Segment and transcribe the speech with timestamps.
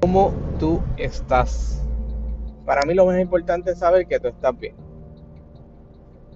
[0.00, 1.82] ¿Cómo tú estás?
[2.64, 4.74] Para mí lo más importante es saber que tú estás bien.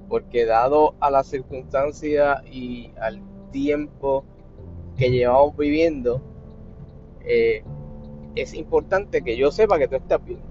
[0.07, 3.23] Porque dado a la circunstancia y al
[3.53, 4.27] tiempo
[4.99, 6.21] que llevamos viviendo,
[7.25, 7.65] eh,
[8.35, 10.43] es importante que yo sepa que tú estás bien.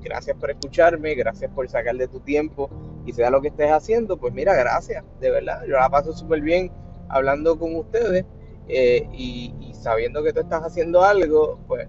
[0.00, 2.70] Gracias por escucharme, gracias por sacar de tu tiempo
[3.04, 5.64] y sea lo que estés haciendo, pues mira, gracias, de verdad.
[5.66, 6.70] Yo la paso súper bien
[7.08, 8.24] hablando con ustedes
[8.68, 11.88] eh, y, y sabiendo que tú estás haciendo algo, pues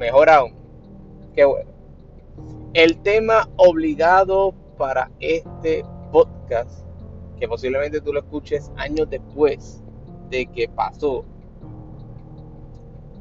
[0.00, 0.54] mejor aún.
[1.34, 1.70] Qué bueno.
[2.72, 6.84] El tema obligado para este podcast,
[7.38, 9.82] que posiblemente tú lo escuches años después
[10.30, 11.24] de que pasó,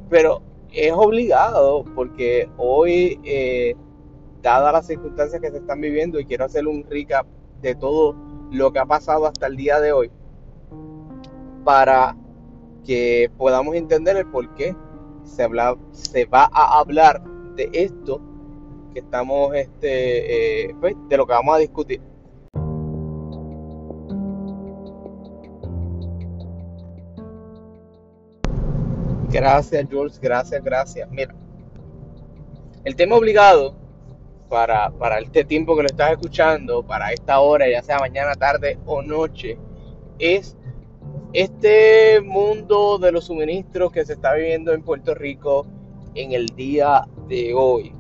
[0.10, 3.76] pero es obligado porque hoy, eh,
[4.42, 7.28] dadas las circunstancias que se están viviendo, y quiero hacer un recap
[7.62, 8.16] de todo
[8.52, 10.12] lo que ha pasado hasta el día de hoy,
[11.66, 12.16] para
[12.86, 14.76] que podamos entender el por qué
[15.30, 17.22] se, habla, se va a hablar
[17.56, 18.22] de esto
[18.94, 22.02] que estamos, este, eh, pues, de lo que vamos a discutir.
[29.32, 31.10] Gracias, Jules, gracias, gracias.
[31.12, 31.36] Mira,
[32.84, 33.76] el tema obligado
[34.50, 38.80] para, para este tiempo que lo estás escuchando, para esta hora, ya sea mañana, tarde
[38.86, 39.58] o noche,
[40.18, 40.58] es
[41.34, 45.66] este mundo de los suministros que se está viviendo en Puerto Rico
[46.16, 47.94] en el día de hoy.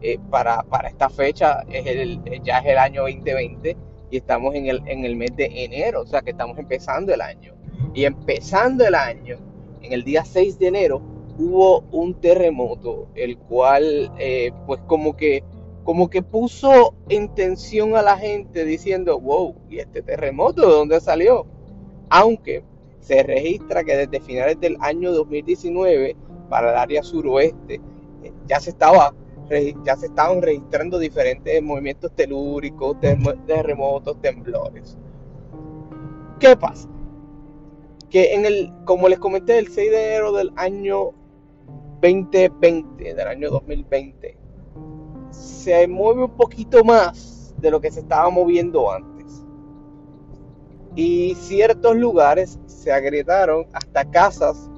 [0.00, 3.76] Eh, para, para, esta fecha es el, ya es el año 2020
[4.10, 7.20] y estamos en el, en el mes de enero, o sea que estamos empezando el
[7.20, 7.54] año.
[7.94, 9.38] Y empezando el año,
[9.82, 11.02] en el día 6 de enero,
[11.38, 15.44] hubo un terremoto, el cual eh, pues como que,
[15.84, 21.00] como que puso en tensión a la gente diciendo, wow, ¿y este terremoto de dónde
[21.00, 21.46] salió?
[22.14, 22.62] Aunque
[23.00, 26.14] se registra que desde finales del año 2019
[26.50, 27.80] para el área suroeste
[28.22, 32.98] eh, ya se estaban registrando diferentes movimientos telúricos,
[33.46, 34.98] terremotos, temblores.
[36.38, 36.86] ¿Qué pasa?
[38.10, 41.12] Que en el, como les comenté, el 6 de enero del año
[42.02, 44.36] 2020, del año 2020,
[45.30, 49.11] se mueve un poquito más de lo que se estaba moviendo antes.
[50.94, 54.70] Y ciertos lugares se agrietaron, hasta casas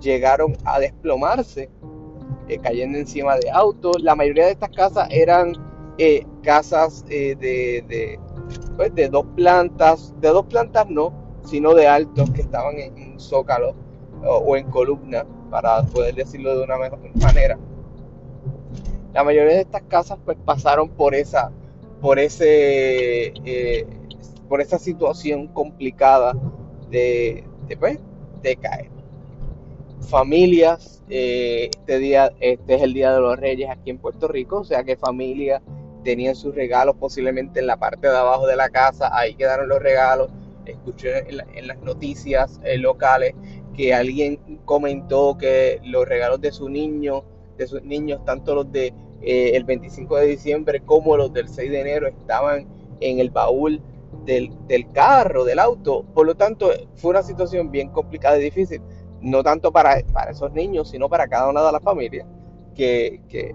[0.00, 1.68] llegaron a desplomarse
[2.48, 4.02] eh, cayendo encima de autos.
[4.02, 5.52] La mayoría de estas casas eran
[5.98, 8.18] eh, casas eh, de,
[8.76, 11.12] pues, de, dos plantas, de dos plantas no,
[11.44, 13.74] sino de altos que estaban en, zócalo
[14.24, 17.58] o, en columna, para poder decirlo de una mejor manera.
[19.12, 21.50] La mayoría de estas casas pues pasaron por esa,
[22.00, 23.32] por ese,
[24.48, 26.34] por esa situación complicada
[26.90, 27.98] de, de, pues,
[28.60, 28.90] caer
[30.08, 31.02] familias.
[31.10, 34.64] Eh, este día, este es el día de los Reyes aquí en Puerto Rico, o
[34.64, 35.62] sea que familias
[36.04, 39.80] tenían sus regalos posiblemente en la parte de abajo de la casa, ahí quedaron los
[39.80, 40.30] regalos.
[40.64, 43.34] Escuché en, las noticias eh, locales
[43.74, 47.24] que alguien comentó que los regalos de su niño,
[47.56, 48.92] de sus niños, tanto los de
[49.22, 52.66] eh, el 25 de diciembre como los del 6 de enero, estaban
[53.00, 53.80] en el baúl
[54.28, 56.04] del, del carro, del auto.
[56.14, 58.82] Por lo tanto, fue una situación bien complicada y difícil
[59.20, 62.26] no tanto para, para esos niños, sino para cada una de las familias
[62.74, 63.54] que, que,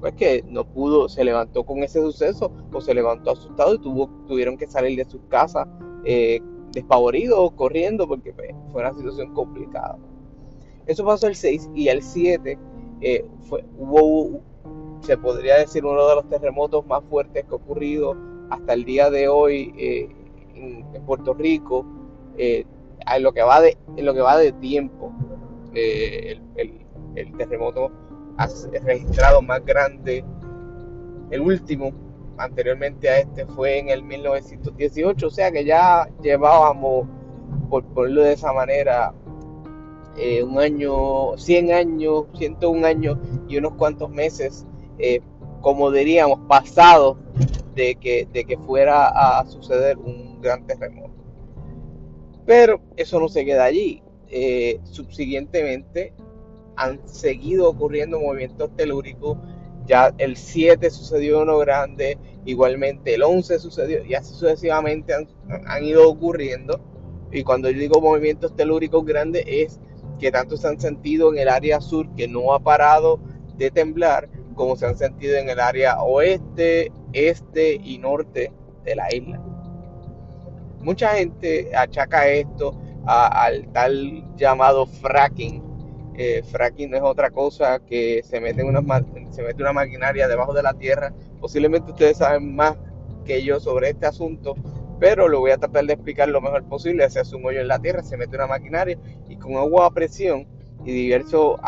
[0.00, 4.10] pues que no pudo, se levantó con ese suceso o se levantó asustado y tuvo,
[4.26, 5.66] tuvieron que salir de sus casas
[6.04, 6.40] eh,
[6.72, 9.96] despavoridos, corriendo, porque pues, fue una situación complicada.
[10.86, 12.58] Eso pasó el 6 y el 7
[13.00, 14.40] eh, fue, hubo,
[15.00, 18.16] se podría decir, uno de los terremotos más fuertes que ha ocurrido
[18.50, 20.08] hasta el día de hoy eh,
[20.54, 21.84] en, Puerto Rico.
[22.36, 22.64] Eh,
[23.14, 25.12] en lo que va de, en lo que va de tiempo,
[25.74, 26.72] eh, el,
[27.14, 27.90] el, terremoto
[28.84, 30.24] registrado más grande,
[31.30, 31.92] el último
[32.36, 37.06] anteriormente a este fue en el 1918, o sea que ya llevábamos,
[37.68, 39.12] por ponerlo de esa manera,
[40.16, 43.18] eh, un año, 100 años, 101 años
[43.48, 44.66] y unos cuantos meses,
[44.98, 45.20] eh,
[45.60, 47.16] como diríamos, pasados
[47.78, 51.14] de que, de que fuera a suceder un gran terremoto.
[52.44, 54.02] Pero eso no se queda allí.
[54.28, 56.12] Eh, subsiguientemente
[56.74, 59.38] han seguido ocurriendo movimientos telúricos.
[59.86, 65.28] Ya el 7 sucedió uno grande, igualmente el 11 sucedió y así sucesivamente han,
[65.66, 66.80] han ido ocurriendo.
[67.30, 69.78] Y cuando yo digo movimientos telúricos grandes es
[70.18, 73.20] que tanto se han sentido en el área sur que no ha parado
[73.56, 78.52] de temblar, como se han sentido en el área oeste, este y norte
[78.84, 79.40] de la isla.
[80.80, 85.66] Mucha gente achaca esto al tal llamado fracking,
[86.20, 88.82] Eh, fracking no es otra cosa que se mete, una,
[89.30, 91.12] se mete una maquinaria debajo de la tierra.
[91.40, 92.76] Posiblemente ustedes saben más
[93.24, 94.56] que yo sobre este asunto,
[94.98, 97.08] pero lo voy a tratar de explicar lo mejor posible.
[97.08, 99.90] Se hace un hoyo en la tierra, se mete una maquinaria y con agua a
[99.90, 100.48] presión
[100.84, 101.60] y diversos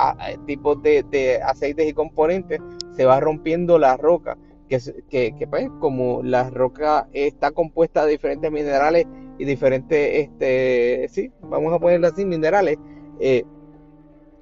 [0.46, 2.60] tipos de, aceites y componentes
[2.96, 4.36] se va rompiendo la roca.
[4.70, 9.04] Que, que, pues como la roca está compuesta de diferentes minerales
[9.36, 12.78] y diferentes, este, sí, vamos a ponerlo así, minerales,
[13.18, 13.42] eh,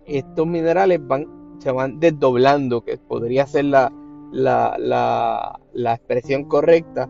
[0.04, 1.26] estos minerales van,
[1.60, 3.90] se van desdoblando, que podría ser la,
[4.30, 4.76] la,
[5.72, 7.08] la, expresión correcta,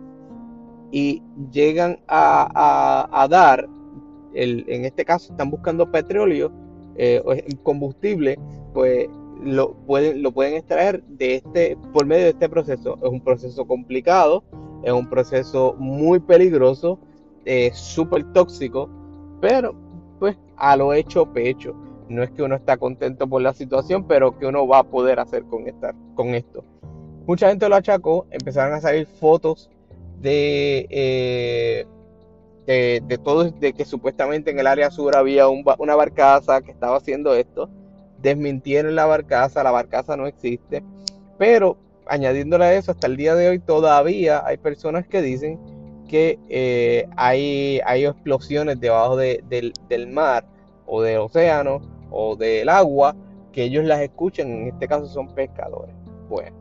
[0.92, 1.20] y
[1.50, 3.68] llegan a, dar,
[4.32, 6.52] el, en este caso están buscando petróleo,
[6.94, 7.20] eh,
[7.64, 8.38] combustible,
[8.72, 9.08] pues
[9.42, 12.98] lo pueden, lo pueden extraer de este, por medio de este proceso.
[13.02, 14.44] Es un proceso complicado,
[14.82, 16.98] es un proceso muy peligroso,
[17.44, 18.88] eh, súper tóxico,
[19.40, 19.74] pero
[20.18, 21.74] pues a lo hecho pecho
[22.08, 25.20] no es que uno está contento por la situación, pero que uno va a poder
[25.20, 25.64] hacer con,
[26.14, 26.64] con esto.
[27.26, 29.70] Mucha gente lo achacó, empezaron a salir fotos
[30.20, 31.86] de, eh,
[32.66, 37.34] de, todo, de que supuestamente en el área sur había una barcaza que estaba haciendo
[37.34, 37.68] esto.
[38.22, 40.82] Desmintieron la barcaza, la barcaza no existe.
[41.38, 41.76] Pero
[42.06, 45.58] añadiéndole a eso, hasta el día de hoy todavía hay personas que dicen
[46.08, 49.72] que eh, hay, hay explosiones debajo del,
[50.08, 50.44] mar
[50.86, 51.80] o del océano
[52.10, 53.14] o del agua
[53.52, 55.94] que ellos las escuchen, en este caso son pescadores.
[56.28, 56.56] Bueno,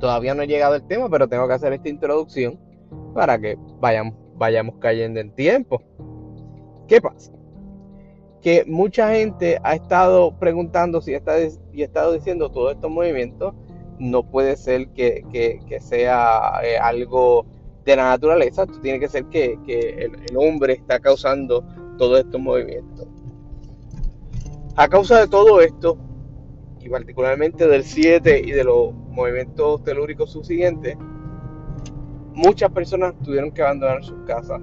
[0.00, 2.58] todavía no he llegado el tema, pero tengo que hacer esta introducción
[3.14, 5.82] para que vayamos, vayamos cayendo en tiempo.
[6.88, 7.32] ¿Qué pasa?
[8.42, 11.36] Que mucha gente ha estado preguntando si está
[11.72, 13.54] y ha estado diciendo todos estos movimientos
[13.98, 15.24] no puede ser que,
[15.80, 17.46] sea eh, algo
[17.84, 21.64] de la naturaleza, tiene que ser que, el, el hombre está causando
[21.98, 23.06] todos estos movimientos.
[24.74, 25.98] A causa de todo esto,
[26.80, 30.96] y particularmente del 7 y de los movimientos telúricos subsiguientes,
[32.34, 34.60] muchas personas tuvieron que abandonar sus casas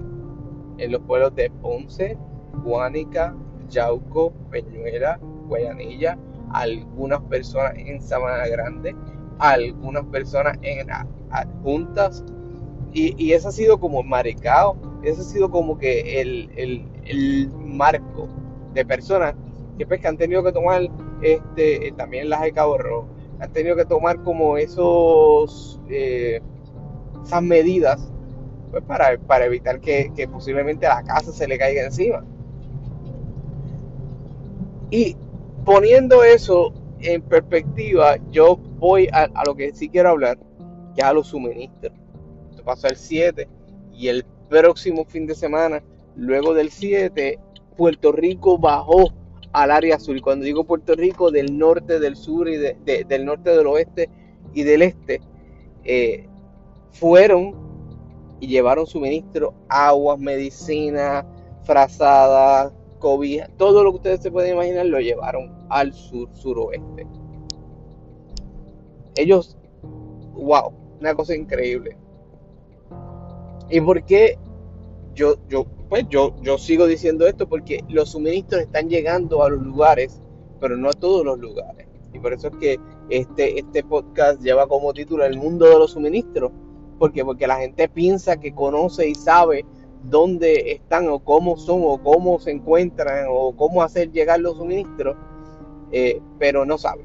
[0.78, 2.18] en los pueblos de Ponce,
[2.64, 3.34] Guánica,
[3.70, 5.18] Yauco, Peñuela,
[5.48, 6.18] Guayanilla,
[6.52, 8.94] algunas personas en Sabana Grande,
[9.38, 10.88] algunas personas en
[11.30, 12.24] adjuntas,
[12.92, 16.90] y, eso ha sido como marcado, eso ha sido como que el,
[17.56, 18.28] marco
[18.74, 19.34] de personas
[19.78, 20.82] que pues que han tenido que tomar
[21.22, 23.08] este eh, también las de Cabo Rojo
[23.40, 26.40] han tenido que tomar como esos eh,
[27.24, 28.12] esas medidas
[28.70, 32.22] pues para, para evitar que, posiblemente a la casa se le caiga encima
[34.90, 35.16] y
[35.64, 40.38] poniendo eso en perspectiva yo voy a, lo que sí quiero hablar
[40.94, 41.92] que es a los suministros
[42.50, 43.48] esto pasó el 7
[43.92, 45.82] y el próximo fin de semana
[46.16, 47.38] luego del 7
[47.76, 49.12] Puerto Rico bajó
[49.52, 50.18] al área azul.
[50.18, 54.10] Y cuando digo Puerto Rico, del norte, del sur y del norte, del oeste
[54.52, 55.20] y del este,
[55.84, 56.28] eh,
[56.90, 57.54] fueron
[58.40, 61.26] y llevaron suministro, aguas, medicina,
[61.62, 62.72] frazadas,
[63.56, 67.06] todo lo que ustedes se pueden imaginar lo llevaron al sur, suroeste.
[69.16, 69.56] Ellos,
[70.34, 71.96] wow, una cosa increíble.
[73.70, 74.38] ¿Y por qué
[75.14, 79.60] yo, yo pues yo, yo sigo diciendo esto porque los suministros están llegando a los
[79.60, 80.22] lugares,
[80.60, 81.88] pero no a todos los lugares.
[82.12, 85.92] Y por eso es que este, este podcast lleva como título El mundo de los
[85.92, 86.52] suministros.
[86.98, 89.64] Porque, porque la gente piensa que conoce y sabe
[90.04, 95.16] dónde están o cómo son o cómo se encuentran o cómo hacer llegar los suministros,
[95.92, 97.04] eh, pero no sabe.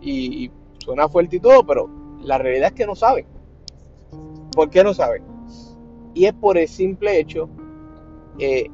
[0.00, 1.88] Y, suena fuerte y todo, pero
[2.20, 3.26] la realidad es que no saben.
[4.54, 5.22] ¿Por qué no saben?
[6.12, 7.48] Y es por el simple hecho
[8.38, 8.70] eh,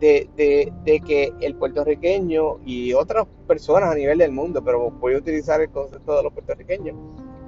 [0.00, 5.60] de, que el puertorriqueño y otras personas a nivel del mundo, pero voy a utilizar
[5.60, 6.96] el concepto de los puertorriqueños,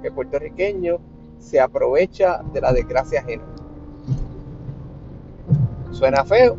[0.01, 0.99] que el puertorriqueño
[1.43, 3.43] se aprovecha de la desgracia ajena.
[5.91, 6.57] Suena feo,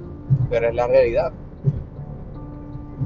[0.50, 1.32] pero es la realidad.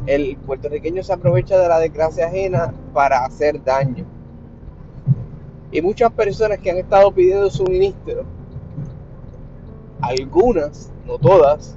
[0.06, 4.04] El puertorriqueño se aprovecha de la desgracia ajena para hacer daño.
[5.70, 8.24] Y muchas personas que han estado pidiendo suministro
[10.00, 11.76] algunas, no todas,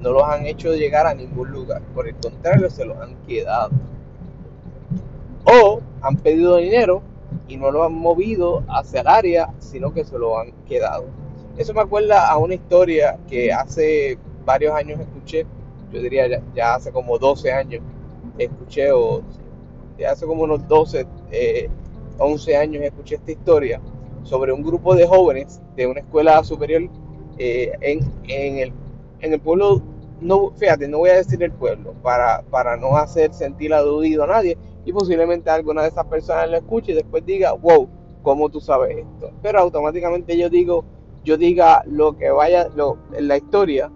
[0.00, 1.82] no los han hecho llegar a ningún lugar.
[1.94, 3.70] Por el contrario, se los han quedado.
[5.44, 7.02] O han pedido dinero
[7.48, 11.04] y no lo han movido hacia el área, sino que se lo han quedado.
[11.56, 15.46] Eso me acuerda a una historia que hace varios años escuché,
[15.92, 17.82] yo diría ya, hace como 12 años
[18.38, 19.22] escuché, o
[19.98, 21.06] ya hace como unos 12,
[22.18, 23.80] 11 eh, años escuché esta historia
[24.24, 26.88] sobre un grupo de jóvenes de una escuela superior
[27.38, 28.72] eh, en, el,
[29.20, 29.82] en el pueblo
[30.20, 34.28] no, fíjate, no voy a decir el pueblo para, para no hacer sentir aludido a
[34.28, 37.88] nadie y posiblemente alguna de esas personas lo escuche y después diga, wow,
[38.22, 39.32] ¿cómo tú sabes esto?
[39.42, 40.84] Pero automáticamente yo digo,
[41.24, 43.90] yo diga lo que vaya lo, en la historia,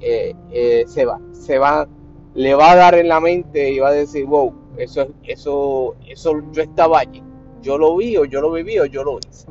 [0.00, 1.88] eh, eh, se va, se va,
[2.34, 6.40] le va a dar en la mente y va a decir, wow, eso, eso, eso
[6.52, 7.22] yo estaba allí,
[7.62, 9.46] yo lo vi o yo lo viví o yo lo hice.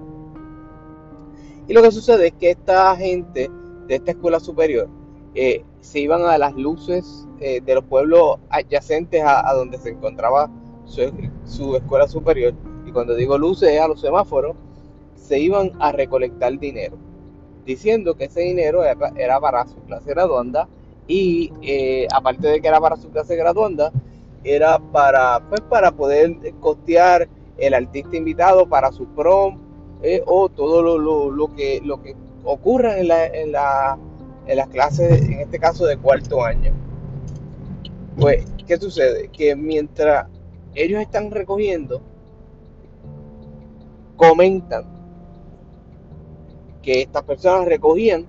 [1.67, 3.50] Y lo que sucede es que esta gente
[3.88, 4.88] de esta escuela superior
[5.33, 10.50] eh, se iban a las luces de los pueblos adyacentes a, donde se encontraba
[10.86, 12.54] su, escuela superior.
[12.86, 14.56] Y cuando digo luces a los semáforos,
[15.15, 16.98] se iban a recolectar dinero,
[17.65, 20.68] diciendo que ese dinero era, para su clase graduanda
[21.08, 23.92] y eh, aparte de que era para su clase graduanda,
[24.44, 27.27] era para, pues, para poder costear
[27.58, 29.60] el artista invitado para su prom
[30.04, 33.98] eh, o todo lo, que, lo que ocurra en, la, en, la,
[34.48, 36.74] en las clases, en este caso de cuarto año.
[38.18, 39.30] Pues, ¿qué sucede?
[39.30, 40.28] Que mientras
[40.74, 42.02] ellos están recogiendo,
[44.16, 44.86] comentan
[46.82, 48.28] que estas personas recogían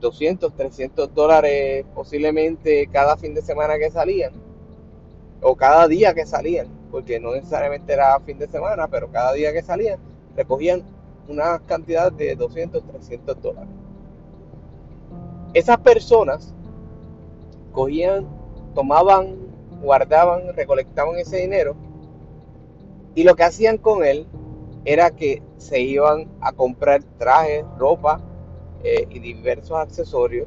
[0.00, 4.32] 200, 300 dólares posiblemente cada fin de semana que salían,
[5.40, 9.52] o cada día que salían, porque no necesariamente era fin de semana, pero cada día
[9.52, 9.98] que salían,
[10.36, 10.82] recogían
[11.28, 13.77] una cantidad de 200, 300 dólares.
[15.54, 16.54] Esas personas
[17.72, 18.26] cogían,
[18.74, 19.36] tomaban,
[19.82, 21.76] guardaban, recolectaban ese dinero
[23.14, 24.26] y lo que hacían con él
[24.84, 28.20] era que se iban a comprar trajes, ropa
[28.84, 30.46] eh, y diversos accesorios.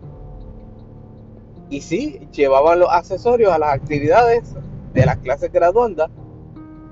[1.69, 4.55] Y sí, llevaban los accesorios a las actividades
[4.93, 6.09] de las clases graduandas,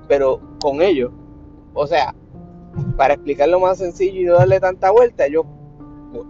[0.06, 1.12] pero con ellos.
[1.74, 2.14] O sea,
[2.96, 5.44] para explicarlo más sencillo y no darle tanta vuelta, ellos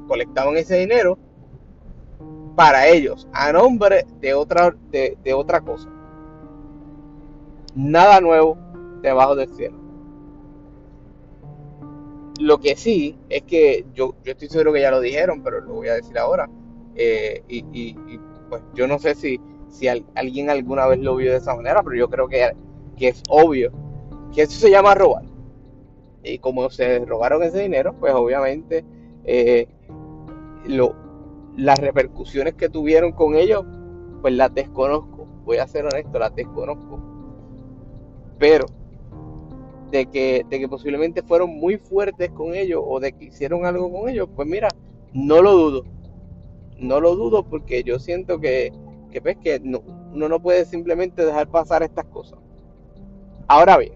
[0.06, 1.18] colectaban ese dinero
[2.56, 5.88] para ellos, a nombre de otra, de, otra cosa.
[7.74, 8.56] Nada nuevo
[9.02, 9.78] debajo del cielo.
[12.38, 15.74] Lo que sí es que yo, yo estoy seguro que ya lo dijeron, pero lo
[15.74, 16.48] voy a decir ahora.
[16.94, 17.94] Eh, y,
[18.48, 21.96] pues yo no sé si, si alguien alguna vez lo vio de esa manera, pero
[21.96, 22.50] yo creo que,
[22.96, 23.72] que es obvio
[24.34, 25.24] que eso se llama robar.
[26.22, 28.84] Y como se robaron ese dinero, pues obviamente
[29.24, 29.66] eh,
[30.66, 30.94] lo,
[31.60, 33.64] las repercusiones que tuvieron con ellos,
[34.22, 35.26] pues las desconozco.
[35.44, 36.98] Voy a ser honesto, las desconozco.
[38.38, 38.66] Pero
[39.90, 43.92] de que, de que posiblemente fueron muy fuertes con ellos o de que hicieron algo
[43.92, 44.68] con ellos, pues mira,
[45.12, 45.84] no lo dudo.
[46.78, 48.72] No lo dudo porque yo siento que,
[49.12, 49.82] que, pues, que no,
[50.14, 52.38] uno no puede simplemente dejar pasar estas cosas.
[53.48, 53.92] Ahora bien,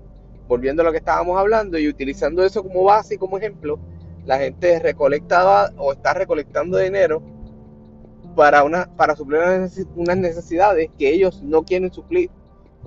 [0.48, 3.78] volviendo a lo que estábamos hablando y utilizando eso como base y como ejemplo,
[4.26, 7.22] la gente recolectaba o está recolectando dinero
[8.34, 9.40] para, una, para suplir
[9.96, 12.30] unas necesidades que ellos no quieren suplir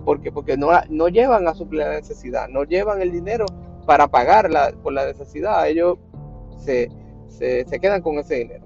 [0.06, 3.46] porque, porque no, no llevan a suplir la necesidad, no llevan el dinero
[3.86, 4.50] para pagar
[4.84, 5.98] por la necesidad, ellos
[6.60, 6.90] se,
[7.82, 8.66] quedan con ese dinero.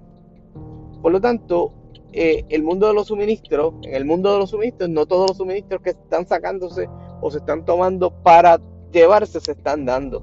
[1.02, 1.74] Por lo tanto,
[2.12, 5.38] eh, el mundo de los suministros, en el mundo de los suministros, no todos los
[5.38, 6.90] suministros que están sacándose
[7.22, 8.60] o se están tomando para
[8.92, 10.22] llevarse se están dando.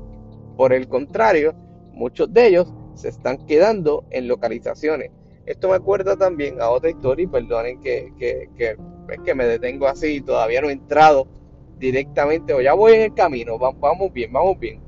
[0.56, 1.54] Por el contrario,
[1.92, 5.12] muchos de ellos se están quedando en localizaciones.
[5.48, 8.76] Esto me acuerda también a otra historia, y perdonen que, que, que
[9.08, 11.26] es que me detengo así, todavía no he entrado
[11.78, 14.78] directamente, o ya voy en el camino, vamos bien, vamos bien.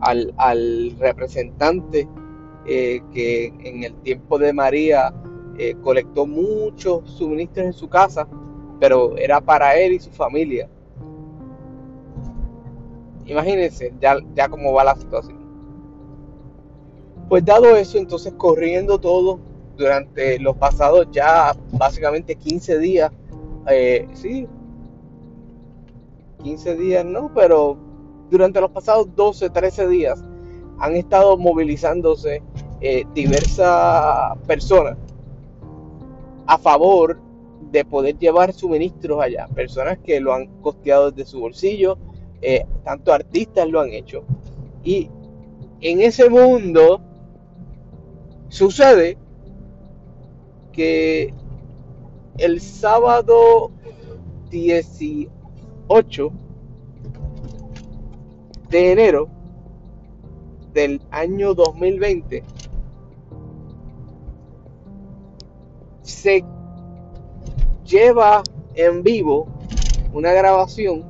[0.00, 2.06] Al, representante
[2.66, 5.14] eh, que en el tiempo de María
[5.56, 8.28] eh, colectó muchos suministros en su casa,
[8.78, 10.68] pero era para él y su familia.
[13.24, 15.43] Imagínense ya, ya cómo va la situación.
[17.28, 19.40] Pues dado eso, entonces corriendo todo
[19.76, 23.10] durante los pasados ya básicamente 15 días,
[23.68, 24.46] eh, sí,
[26.42, 27.76] 15 días no, pero
[28.30, 30.22] durante los pasados 12, 13 días
[30.78, 32.42] han estado movilizándose
[32.80, 34.98] eh, diversas personas
[36.46, 37.18] a favor
[37.70, 41.96] de poder llevar suministros allá, personas que lo han costeado desde su bolsillo,
[42.42, 44.24] eh, tanto artistas lo han hecho.
[44.84, 45.08] Y
[45.80, 47.00] en ese mundo
[48.54, 49.18] sucede
[50.70, 51.34] que
[52.38, 53.72] el sábado
[54.48, 56.32] 18
[58.70, 59.28] de enero
[60.72, 62.44] del año 2020
[66.02, 66.44] se
[67.84, 68.44] lleva
[68.74, 69.48] en vivo
[70.12, 71.04] una grabación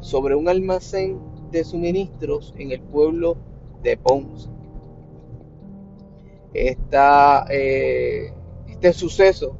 [0.00, 1.20] sobre un almacén
[1.52, 3.36] de suministros en el pueblo
[3.84, 4.57] de Ponce.
[6.54, 8.32] Eh,
[8.68, 9.56] este suceso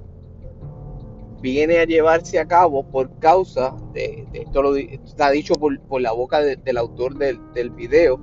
[1.41, 6.41] viene a llevarse a cabo por causa de, esto lo está dicho por, la boca
[6.41, 8.19] del autor del, video,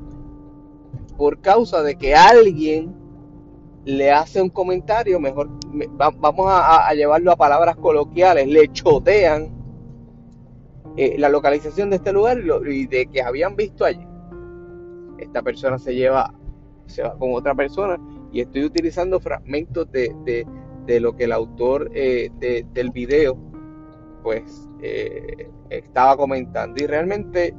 [1.18, 2.94] por causa de que alguien
[3.86, 5.50] le hace un comentario, mejor
[6.18, 9.50] vamos a, llevarlo a palabras coloquiales, le chotean
[10.98, 14.06] eh, la localización de este lugar y, de que habían visto allí.
[15.20, 16.34] Esta persona se lleva,
[16.88, 17.98] se va con otra persona
[18.36, 20.46] y estoy utilizando fragmentos de
[20.86, 22.30] de lo que el autor eh,
[22.74, 23.38] del video
[24.24, 26.84] pues eh, estaba comentando.
[26.84, 27.54] Y realmente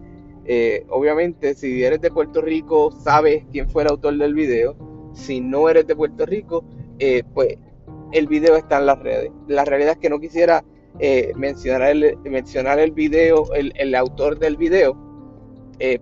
[0.45, 4.77] eh, obviamente si eres de Puerto Rico sabes quién fue el autor del video.
[5.13, 6.65] Si no eres de Puerto Rico
[7.35, 7.59] pues
[8.13, 9.31] el video está en las redes.
[9.49, 10.65] La realidad es que no quisiera
[11.37, 14.97] mencionar el, mencionar el video el, el autor del video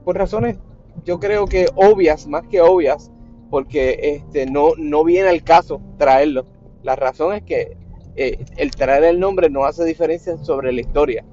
[0.05, 0.57] por razones
[1.05, 3.11] yo creo que obvias más que obvias
[3.55, 6.45] porque este no no viene al caso traerlo
[6.83, 7.77] la razón es que
[8.17, 11.25] eh, el traer el nombre no hace diferencia sobre la historia.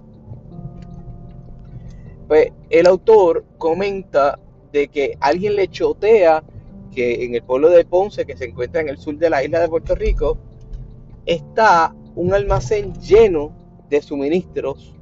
[2.27, 4.37] Pues el autor comenta
[4.71, 6.43] de que alguien le chotea
[6.91, 9.59] que en el pueblo de Ponce, que se encuentra en el sur de la isla
[9.59, 10.37] de Puerto Rico,
[11.25, 13.51] está un almacén lleno
[13.89, 14.93] de suministros,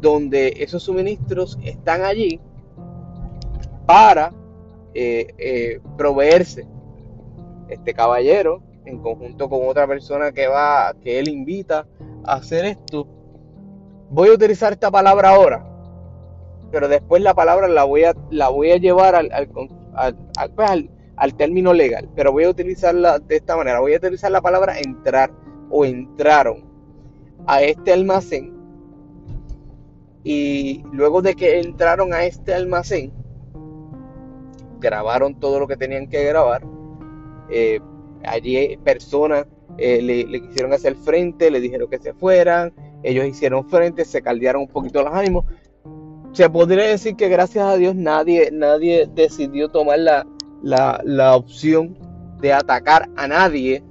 [0.00, 2.40] donde esos suministros están allí
[3.86, 4.32] para
[4.94, 6.66] eh, eh, proveerse
[7.68, 11.86] este caballero, en conjunto con otra persona que va, que él invita
[12.24, 13.06] a hacer esto,
[14.10, 15.66] voy a utilizar esta palabra ahora,
[16.70, 20.90] pero después la palabra la voy a, la voy a llevar al, al, pues, al,
[21.16, 24.78] al término legal, pero voy a utilizarla de esta manera, voy a utilizar la palabra
[24.78, 25.30] entrar
[25.70, 26.64] o entraron
[27.46, 28.54] a este almacén.
[30.22, 33.12] Y luego de que entraron a este almacén,
[34.86, 36.62] grabaron todo lo que tenían que grabar
[37.48, 37.80] eh,
[38.24, 39.46] allí personas
[39.78, 42.72] eh, le, quisieron hacer frente, le dijeron que se fueran,
[43.02, 45.44] ellos hicieron frente, se caldearon un poquito los ánimos.
[46.32, 50.26] Se podría decir que gracias a Dios nadie, nadie decidió tomar la,
[50.62, 51.96] la, opción
[52.40, 53.82] de atacar a nadie.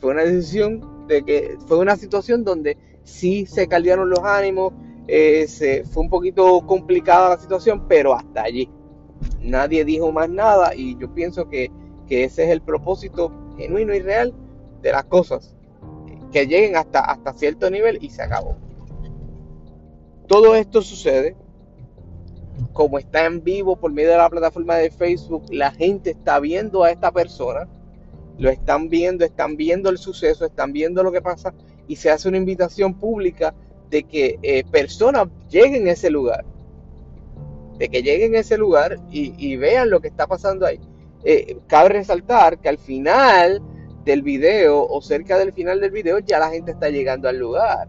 [0.00, 4.72] Fue una decisión de que fue una situación donde sí se caldearon los ánimos,
[5.08, 8.68] eh, se, fue un poquito complicada la situación, pero hasta allí.
[9.40, 11.70] Nadie dijo más nada y yo pienso que
[12.08, 14.34] ese es el propósito genuino y real
[14.82, 15.54] de las cosas,
[16.30, 18.56] que lleguen hasta, hasta cierto nivel y se acabó.
[20.26, 21.36] Todo esto sucede
[22.72, 26.84] como está en vivo por medio de la plataforma de Facebook, la gente está viendo
[26.84, 27.68] a esta persona,
[28.38, 31.54] lo están viendo, están viendo el suceso, están viendo lo que pasa
[31.86, 33.54] y se hace una invitación pública
[33.90, 36.44] de que eh, personas lleguen a ese lugar,
[37.82, 40.78] de que lleguen a ese lugar y vean lo que está pasando ahí.
[41.24, 43.60] Eh, cabe resaltar que al final
[44.04, 47.88] del video o cerca del final del video ya la gente está llegando al lugar.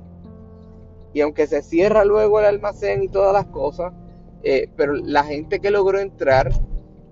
[1.13, 3.93] Y aunque se cierra luego el almacén y todas las cosas,
[4.41, 6.51] eh, pero la gente que logró entrar,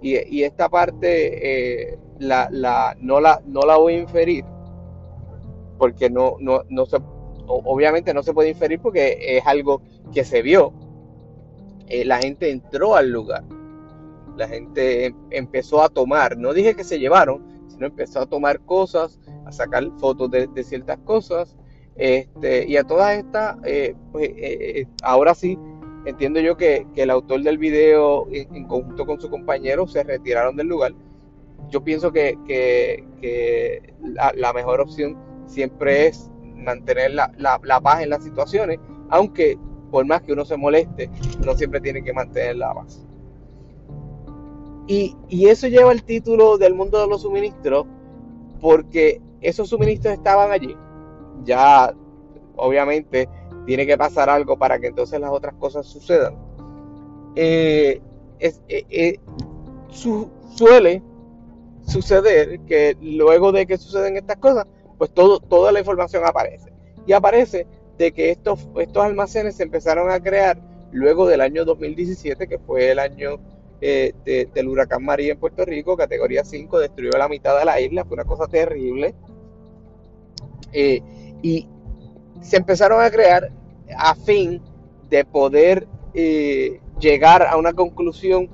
[0.02, 2.50] y, esta parte eh, la,
[3.00, 4.44] no, la, no la voy a inferir,
[5.78, 6.98] porque no, no, no se,
[7.46, 10.74] obviamente no se puede inferir porque es algo que se vio.
[12.06, 13.44] La gente entró al lugar
[14.38, 19.20] la gente empezó a tomar, no dije que se llevaron, sino empezó a tomar cosas,
[19.46, 21.56] a sacar fotos de, ciertas cosas,
[21.96, 24.36] este, y a todas estas, eh, pues, eh,
[24.80, 25.58] eh, ahora sí,
[26.06, 30.68] entiendo yo que, el autor del video, en, conjunto con su compañero, se retiraron del
[30.68, 30.94] lugar.
[31.70, 32.36] Yo pienso que,
[34.02, 39.58] la, mejor opción siempre es mantener la, la paz en las situaciones, aunque
[39.92, 41.10] por más que uno se moleste,
[41.46, 43.06] no siempre tiene que mantener la paz.
[44.88, 47.86] Y, eso lleva el título del mundo de los suministros
[48.60, 50.76] porque esos suministros estaban allí.
[51.46, 51.94] Ya,
[52.56, 53.30] obviamente,
[53.66, 56.36] tiene que pasar algo para que entonces las otras cosas sucedan.
[57.36, 58.02] Eh,
[58.40, 59.20] eh, eh,
[59.90, 61.02] suele
[61.88, 66.72] suceder que luego de que suceden estas cosas, pues todo, toda la información aparece.
[67.08, 67.66] Y aparece
[68.02, 70.58] de que estos, estos almacenes se empezaron a crear
[70.92, 73.40] luego del año 2017, que fue el año
[73.80, 78.04] eh, del huracán María en Puerto Rico, categoría 5, destruyó la mitad de la isla,
[78.04, 79.14] fue una cosa terrible.
[80.74, 81.04] Eh,
[81.44, 81.68] y
[82.42, 83.52] se empezaron a crear
[83.96, 84.60] a fin
[85.08, 88.50] de poder eh, llegar a una conclusión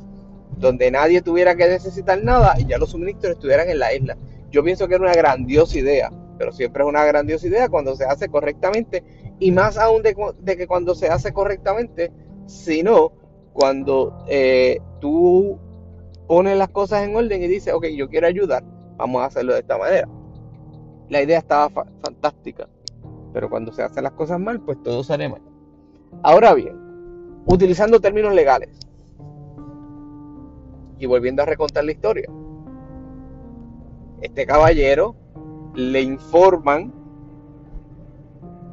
[0.58, 4.18] donde nadie tuviera que necesitar nada y ya los suministros estuvieran en la isla.
[4.52, 8.04] Yo pienso que era una grandiosa idea, pero siempre es una grandiosa idea cuando se
[8.04, 9.04] hace correctamente
[9.40, 12.12] y más aún de, que cuando se hace correctamente,
[12.46, 13.12] sino
[13.54, 15.60] cuando eh, tú
[16.28, 18.64] pones las cosas en orden y dices, ok, yo quiero ayudar,
[18.98, 20.08] vamos a hacerlo de esta manera.
[21.10, 22.68] La idea estaba fantástica,
[23.34, 25.42] pero cuando se hacen las cosas mal, pues todo sale mal.
[26.24, 26.76] Ahora bien,
[27.46, 28.70] utilizando términos legales
[31.00, 32.28] y volviendo a recontar la historia,
[34.22, 35.16] este caballero
[35.76, 36.92] le informan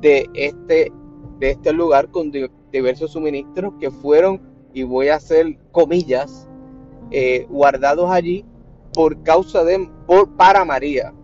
[0.04, 0.92] de este,
[1.38, 2.30] de este lugar con
[2.70, 4.42] diversos suministros que fueron,
[4.74, 6.46] y voy a hacer comillas,
[7.10, 8.44] eh, guardados allí
[8.92, 11.14] por causa de, por, para María.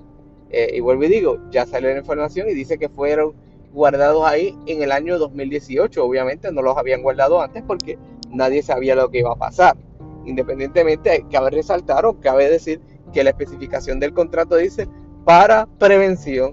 [0.48, 3.34] Eh, y vuelvo y digo, ya salió la información y dice que fueron
[3.70, 6.02] guardados ahí en el año 2018.
[6.02, 7.98] Obviamente no los habían guardado antes porque
[8.30, 9.76] nadie sabía lo que iba a pasar.
[10.24, 12.80] Independientemente, cabe resaltar o cabe decir
[13.12, 14.88] que la especificación del contrato dice
[15.26, 16.52] para prevención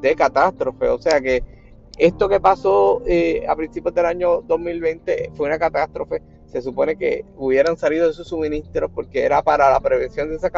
[0.00, 0.88] de catástrofe.
[0.88, 1.57] O sea que
[1.98, 6.22] esto que pasó eh, a principios del año 2020 fue una catástrofe.
[6.46, 10.50] Se supone que hubieran salido de sus suministros porque era para la prevención de esa,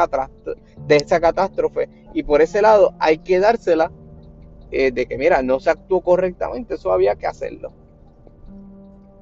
[0.87, 1.89] de esa catástrofe.
[2.13, 3.91] Y por ese lado hay que dársela
[4.69, 7.73] eh, de que, mira, no se actuó correctamente, eso había que hacerlo.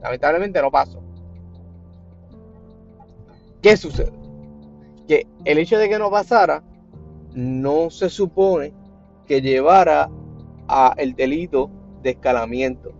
[0.01, 1.01] Lamentablemente no pasó.
[3.61, 4.11] ¿Qué sucede?
[5.07, 6.63] Que el hecho de que no pasara
[7.33, 8.73] no se supone
[9.25, 10.09] que llevara
[10.67, 12.93] a el delito de escalamiento.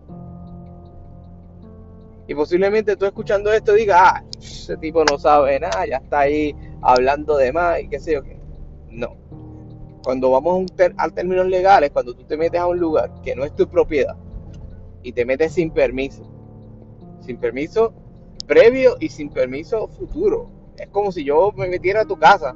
[2.28, 6.56] Y posiblemente tú escuchando esto digas, ah, ese tipo no sabe nada, ya está ahí
[6.82, 8.40] hablando de más y qué sé yo qué.
[8.92, 9.18] No.
[10.04, 10.66] Cuando vamos
[10.98, 14.16] a, términos legales, cuando tú te metes a un lugar que no es tu propiedad
[15.02, 16.24] y te metes sin permiso,
[17.22, 17.94] sin permiso
[18.46, 20.50] previo y sin permiso futuro.
[20.78, 22.56] Es como si yo me metiera a tu casa.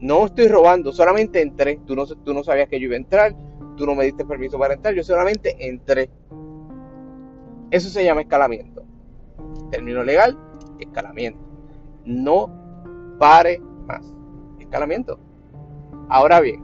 [0.00, 1.80] No estoy robando, solamente entré.
[1.84, 3.34] Tú no, tú no sabías que yo iba a entrar
[3.76, 6.10] tú no me diste permiso para entrar, yo solamente entré.
[7.70, 8.84] Eso se llama escalamiento.
[9.70, 10.38] Término legal,
[10.78, 11.40] escalamiento.
[12.04, 12.50] No
[13.18, 14.02] pare más.
[14.58, 15.18] Escalamiento.
[16.08, 16.62] Ahora bien,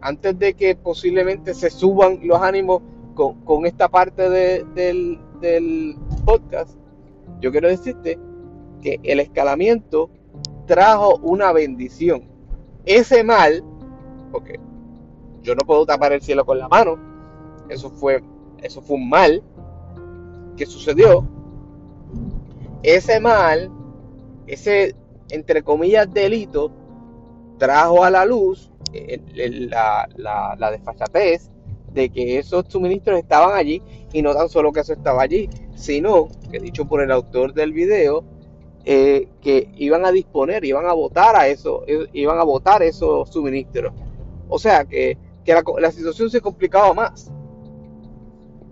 [0.00, 2.82] antes de que posiblemente se suban los ánimos
[3.14, 6.76] con, esta parte del, del podcast,
[7.40, 8.18] yo quiero decirte
[8.80, 10.10] que el escalamiento
[10.66, 12.24] trajo una bendición.
[12.84, 13.64] Ese mal,
[14.30, 14.60] porque
[15.44, 16.98] yo no puedo tapar el cielo con la mano.
[17.68, 18.24] Eso fue,
[18.62, 19.42] eso fue un mal
[20.56, 21.24] que sucedió.
[22.82, 23.70] Ese mal,
[24.46, 24.96] ese
[25.30, 26.70] entre comillas delito,
[27.58, 29.20] trajo a la luz eh,
[29.68, 31.50] la, la, desfachatez
[31.92, 36.28] de que esos suministros estaban allí y no tan solo que eso estaba allí, sino
[36.50, 38.24] que dicho por el autor del video,
[38.84, 43.30] eh, que iban a disponer, iban a votar a eso, eh, iban a votar esos
[43.30, 43.92] suministros.
[44.48, 47.30] O sea que que la, situación se complicaba más.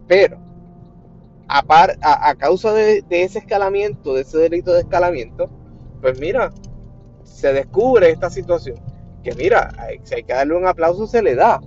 [0.08, 0.38] Pero,
[1.48, 1.62] a,
[2.00, 5.50] a, causa de, ese escalamiento, de ese delito de escalamiento,
[6.00, 6.52] pues mira,
[7.22, 8.76] se descubre esta situación.
[9.22, 9.70] Que mira,
[10.02, 11.60] si hay que darle un aplauso, se le da.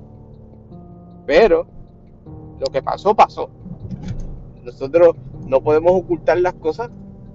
[1.26, 1.68] Pero,
[2.60, 3.50] lo que pasó, pasó.
[4.64, 5.16] Nosotros
[5.46, 6.90] no podemos ocultar las cosas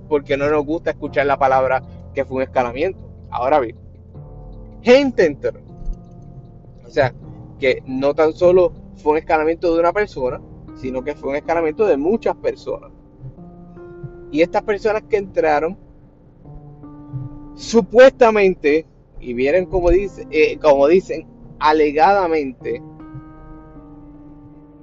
[0.09, 2.99] porque no nos gusta escuchar la palabra que fue un escalamiento.
[3.31, 3.77] Ahora bien,
[4.83, 5.61] gente entera.
[6.85, 7.15] O sea,
[7.61, 10.41] que no tan solo fue un escalamiento de una persona,
[10.75, 12.91] sino que fue un escalamiento de muchas personas.
[14.33, 15.77] Y estas personas que entraron,
[17.55, 18.87] supuestamente,
[19.21, 21.27] y vienen como, dice, eh, como dicen,
[21.59, 22.83] alegadamente,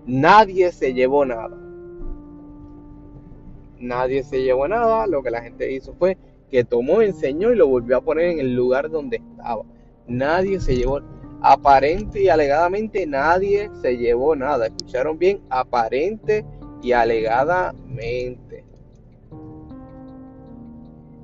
[0.05, 1.57] nadie se llevó nada.
[3.79, 6.17] Nadie se llevó nada, lo que la gente hizo fue
[6.49, 9.63] que tomó, enseñó y lo volvió a poner en el lugar donde estaba.
[10.07, 11.01] Nadie se llevó
[11.41, 14.67] Aparente y alegadamente nadie se llevó nada.
[14.67, 15.41] ¿Escucharon bien?
[15.49, 16.45] Aparente
[16.81, 18.63] y alegadamente.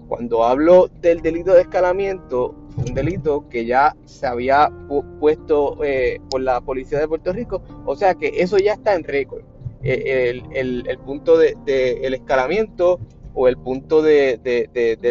[0.08, 4.71] Cuando hablo del delito de escalamiento, fue un delito que ya se había
[5.19, 7.62] puesto eh, por la policía de Puerto Rico.
[7.86, 9.43] O sea que eso ya está en récord.
[9.82, 12.99] Eh, el, punto del de, escalamiento
[13.34, 14.41] o el punto del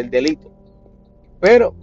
[0.09, 0.51] delito.
[1.39, 1.75] Pero,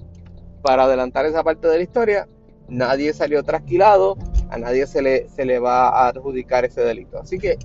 [0.62, 2.28] para adelantar esa parte de la historia,
[2.70, 4.16] nadie salió trasquilado,
[4.48, 7.18] a nadie se le, se le va a adjudicar ese delito.
[7.18, 7.58] Así que,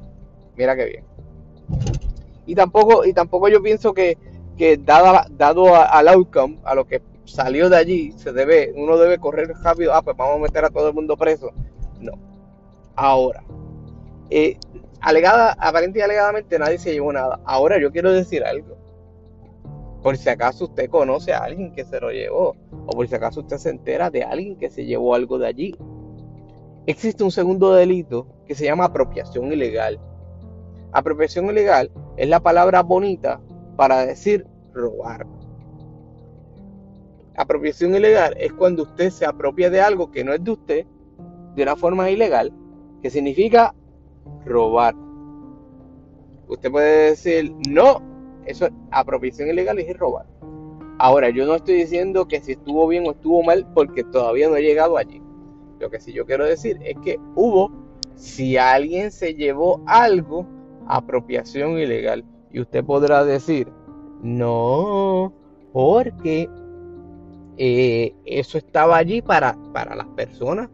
[0.56, 1.04] mira qué bien.
[2.46, 4.18] Y tampoco, y tampoco yo pienso que,
[4.58, 9.18] que dado, dado al outcome, a lo que salió de allí, se debe, uno debe
[9.18, 11.52] correr rápido, ah, pues vamos a meter a todo el mundo preso.
[12.00, 12.14] No.
[12.96, 13.44] Ahora,
[14.30, 14.58] eh,
[15.02, 15.58] alegada,
[15.94, 17.40] y alegadamente nadie se llevó nada.
[17.46, 18.78] Ahora yo quiero decir algo.
[20.06, 23.40] Por si acaso usted conoce a alguien que se lo llevó, o por si acaso
[23.40, 25.76] usted se entera de alguien que se llevó algo de allí.
[26.86, 30.00] Existe un segundo delito que se llama apropiación ilegal.
[30.92, 33.42] Apropiación ilegal es la palabra bonita
[33.78, 35.26] para decir robar.
[37.36, 40.86] Apropiación ilegal es cuando usted se apropia de algo que no es de usted
[41.56, 42.54] de una forma ilegal,
[43.02, 43.74] que significa
[44.46, 44.94] robar.
[46.48, 48.15] Usted puede decir, no,
[48.46, 50.26] eso es apropiación ilegal es robar.
[50.98, 54.56] Ahora, yo no estoy diciendo que si estuvo bien o estuvo mal porque todavía no
[54.56, 55.22] he llegado allí.
[55.80, 57.72] Lo que sí yo quiero decir es que hubo,
[58.16, 60.48] si alguien se llevó algo,
[60.88, 62.24] apropiación ilegal.
[62.52, 63.68] Y usted podrá decir,
[64.22, 65.34] no,
[65.74, 66.50] porque
[67.58, 70.70] eh, eso estaba allí para, para las personas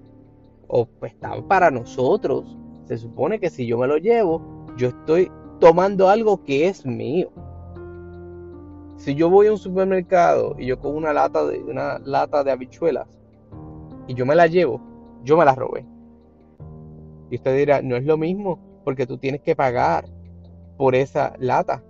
[0.68, 2.58] o pues, estaba para nosotros.
[2.86, 4.42] Se supone que si yo me lo llevo,
[4.78, 7.32] yo estoy tomando algo que es mío.
[9.02, 12.52] Si yo voy a un supermercado y yo cojo una lata de una lata de
[12.52, 13.08] habichuelas
[14.06, 14.80] y yo me la llevo,
[15.24, 15.88] yo me la robé.
[17.32, 20.06] Y usted dirá, no es lo mismo porque tú tienes que pagar
[20.78, 21.84] por esa lata.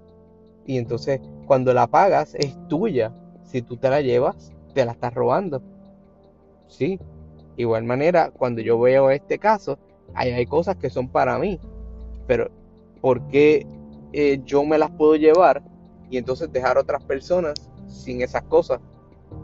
[0.65, 3.13] Y entonces cuando la pagas es tuya.
[3.43, 5.62] Si tú te la llevas, te la estás robando.
[6.67, 6.97] Sí.
[7.58, 9.78] Igual manera, cuando yo veo este caso,
[10.13, 11.60] hay, hay cosas que son para mí.
[12.26, 12.50] Pero,
[13.02, 13.67] ¿por qué
[14.13, 15.62] eh, yo me las puedo llevar
[16.12, 17.56] y entonces dejar a otras personas
[17.88, 18.80] sin esas cosas?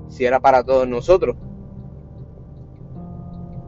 [0.10, 1.36] Si era para todos nosotros.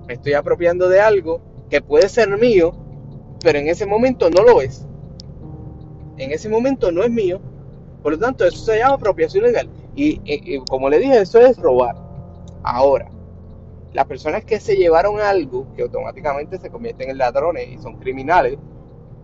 [0.08, 2.74] Me estoy apropiando de algo que puede ser mío,
[3.44, 4.86] pero en ese momento no lo es.
[6.18, 7.40] En ese momento no es mío,
[8.02, 9.70] por lo tanto, eso se llama apropiación legal.
[9.96, 11.96] Y, como le dije, eso es robar.
[12.64, 13.10] Ahora,
[13.94, 18.58] las personas que se llevaron algo que automáticamente se convierten en ladrones y son criminales,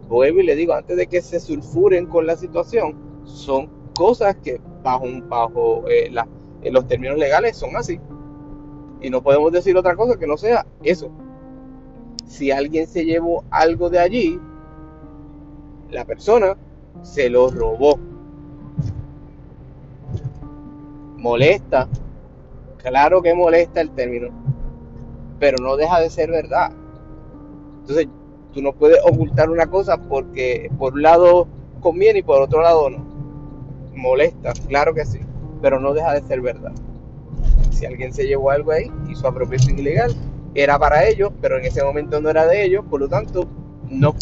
[0.07, 4.59] vuelvo y le digo, antes de que se sulfuren con la situación, son cosas que
[4.83, 6.11] bajo, bajo eh,
[6.61, 7.99] en los términos legales son así.
[9.01, 11.09] Y no podemos decir otra cosa que no sea eso.
[12.25, 14.39] Si alguien se llevó algo de allí,
[15.91, 16.57] la persona
[17.03, 17.99] se lo robó
[21.17, 21.87] molesta,
[22.77, 24.29] claro que molesta el término,
[25.39, 26.71] pero no deja de ser verdad.
[27.81, 28.07] Entonces,
[28.53, 31.47] tú no puedes ocultar una cosa porque por un lado
[31.81, 33.14] conviene y por otro lado no.
[33.95, 35.19] Molesta, claro que sí,
[35.61, 36.73] pero no deja de ser verdad.
[37.71, 40.15] Si alguien se llevó algo ahí, hizo apropiación ilegal,
[40.53, 43.47] era para ellos, pero en ese momento no era de ellos, por lo tanto,
[43.89, 44.15] no.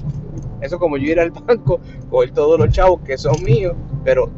[0.62, 4.30] Eso como yo ir al banco, coger todos los chavos que son míos, pero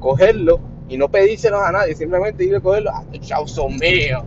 [0.00, 4.24] cogerlo y no pedírselos a nadie, simplemente ir a cogerlos, ah, chavos son míos.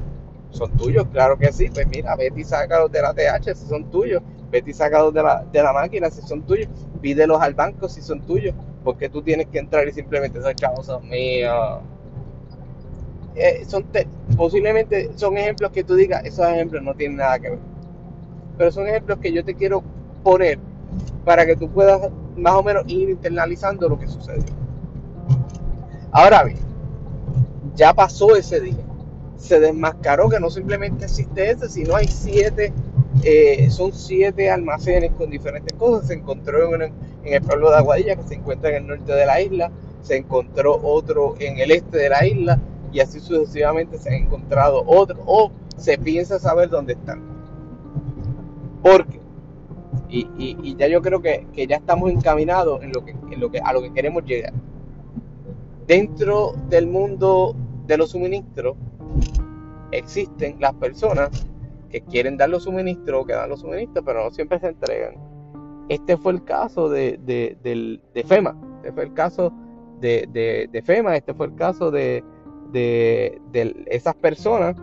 [0.52, 1.08] ¿Son tuyos?
[1.12, 1.69] Claro que sí.
[1.74, 4.21] Pues mira, vete y sácalos de la TH si son tuyos.
[4.52, 6.67] Vete y sácalos de la, de la máquina si son tuyos.
[7.02, 8.54] Pídelos al banco si son tuyos.
[8.83, 11.79] Porque tú tienes que entrar y simplemente chavos son míos.
[13.35, 13.65] Eh,
[14.35, 17.59] posiblemente son ejemplos que tú digas, esos ejemplos no tienen nada que ver.
[18.57, 19.83] Pero son ejemplos que yo te quiero
[20.23, 20.59] poner
[21.23, 24.43] para que tú puedas más o menos ir internalizando lo que sucedió.
[26.11, 26.59] Ahora bien,
[27.75, 28.83] ya pasó ese día.
[29.37, 32.73] Se desmascaró que no simplemente existe ese, sino hay siete,
[33.23, 36.07] eh, son siete almacenes con diferentes cosas.
[36.07, 36.91] Se encontró en,
[37.25, 39.71] el pueblo de Aguadilla, que se encuentra en el norte de la isla.
[40.01, 42.60] Se encontró otro en el este de la isla.
[42.91, 45.19] Y así sucesivamente se han encontrado otros.
[45.25, 47.21] O se piensa saber dónde están.
[48.81, 49.19] Porque
[50.10, 53.49] y, y, ya yo creo que, que, ya estamos encaminados en lo que, en lo
[53.49, 54.51] que, a lo que queremos llegar
[55.91, 57.53] dentro del mundo
[57.86, 58.77] de los suministros
[59.91, 61.29] existen las personas
[61.89, 65.15] que quieren dar los suministros que dan los suministros, pero no siempre se entregan.
[65.89, 67.19] Este fue el caso de,
[68.25, 69.53] FEMA, este fue el caso
[69.99, 72.23] de, FEMA, este fue el caso de,
[73.87, 74.75] esas personas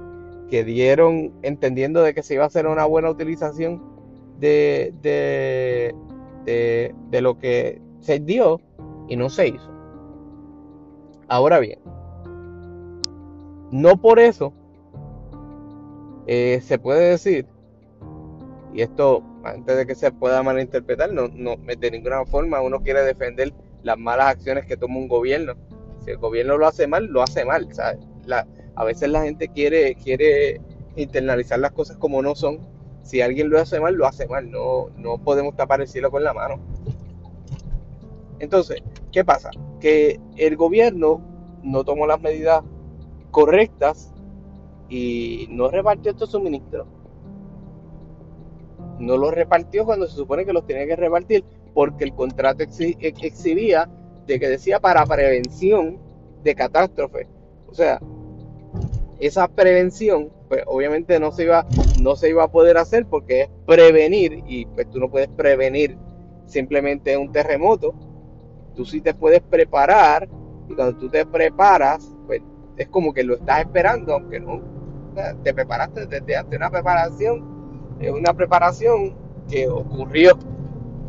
[0.51, 3.83] que dieron, entendiendo de que se iba a hacer una buena utilización
[4.39, 4.93] de,
[6.45, 8.61] de lo que se dio
[9.09, 9.71] y no se hizo.
[11.29, 11.79] Ahora bien,
[13.71, 14.53] no por eso
[16.27, 17.47] eh, se puede decir,
[18.75, 23.03] y esto antes de que se pueda malinterpretar, no, no, de ninguna forma uno quiere
[23.03, 25.55] defender las malas acciones que toma un gobierno.
[26.05, 27.69] Si el gobierno lo hace mal, lo hace mal.
[28.75, 30.61] a veces la gente quiere, quiere
[30.97, 32.61] internalizar las cosas como no son.
[33.03, 34.51] Si alguien lo hace mal, lo hace mal.
[34.51, 36.61] No, no podemos tapar el cielo con la mano.
[38.39, 38.83] Entonces,
[39.13, 39.51] ¿qué pasa?
[39.81, 41.21] Que el gobierno
[41.63, 42.63] no tomó las medidas
[43.31, 44.13] correctas
[44.89, 46.87] y no repartió estos suministros.
[48.99, 53.89] No los repartió cuando se supone que los tenía que repartir porque el contrato exhibía
[54.27, 55.99] de que decía para prevención
[56.43, 57.27] de catástrofe.
[57.69, 58.01] O sea,
[59.21, 61.67] esa prevención, pues obviamente no se iba,
[62.01, 65.97] no se iba a poder hacer porque es prevenir y pues tú no puedes prevenir
[66.47, 67.95] simplemente un terremoto
[68.79, 70.29] tú sí te puedes preparar
[70.69, 72.41] y cuando tú te preparas, pues
[72.77, 74.63] es como que lo estás esperando, aunque no.
[75.43, 77.58] te preparaste desde antes, una preparación,
[78.01, 79.15] es una preparación
[79.49, 80.39] que ocurrió.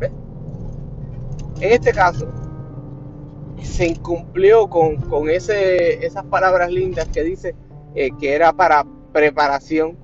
[0.00, 2.26] En este caso,
[3.62, 4.98] se incumplió con,
[5.28, 7.54] ese, esas palabras lindas que dice
[7.94, 9.96] eh, que era para preparación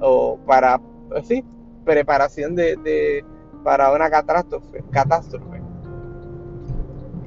[0.00, 0.80] o para,
[1.24, 1.44] sí,
[1.84, 3.24] preparación de,
[3.62, 5.62] para una catástrofe, catástrofe.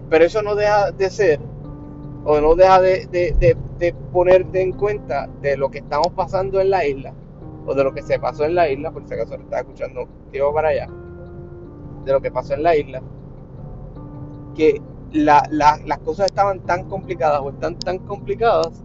[0.10, 1.40] Pero eso no deja de ser,
[2.26, 3.08] o no deja de,
[3.78, 7.14] de, ponerte en cuenta de lo que estamos pasando en la isla,
[7.66, 10.08] o de lo que se pasó en la isla, por si acaso lo estaba escuchando,
[10.32, 10.88] llevo para allá,
[12.06, 13.02] de lo que pasó en la isla,
[14.54, 18.84] que las cosas estaban tan complicadas o están tan complicadas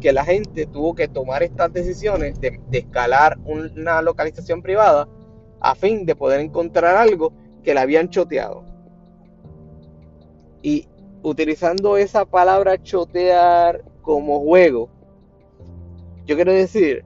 [0.00, 5.08] que la gente tuvo que tomar estas decisiones de, escalar una localización privada
[5.60, 8.64] a fin de poder encontrar algo que le habían choteado.
[10.60, 10.88] Y
[11.22, 14.90] utilizando esa palabra chotear como juego,
[16.26, 17.04] yo quiero decir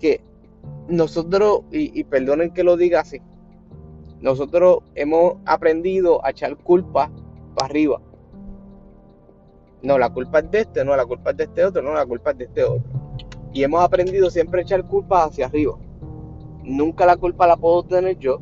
[0.00, 0.22] que
[0.88, 3.20] nosotros, y, y perdonen que lo diga así,
[4.20, 7.10] nosotros hemos aprendido a echar culpa
[7.54, 8.00] para arriba
[9.82, 12.04] no, la culpa es de este, no, la culpa es de este otro, no, la
[12.04, 12.82] culpa es de este otro.
[13.52, 15.76] Y hemos aprendido siempre a echar culpa hacia arriba.
[16.62, 18.40] Nunca la culpa la puedo tener yo,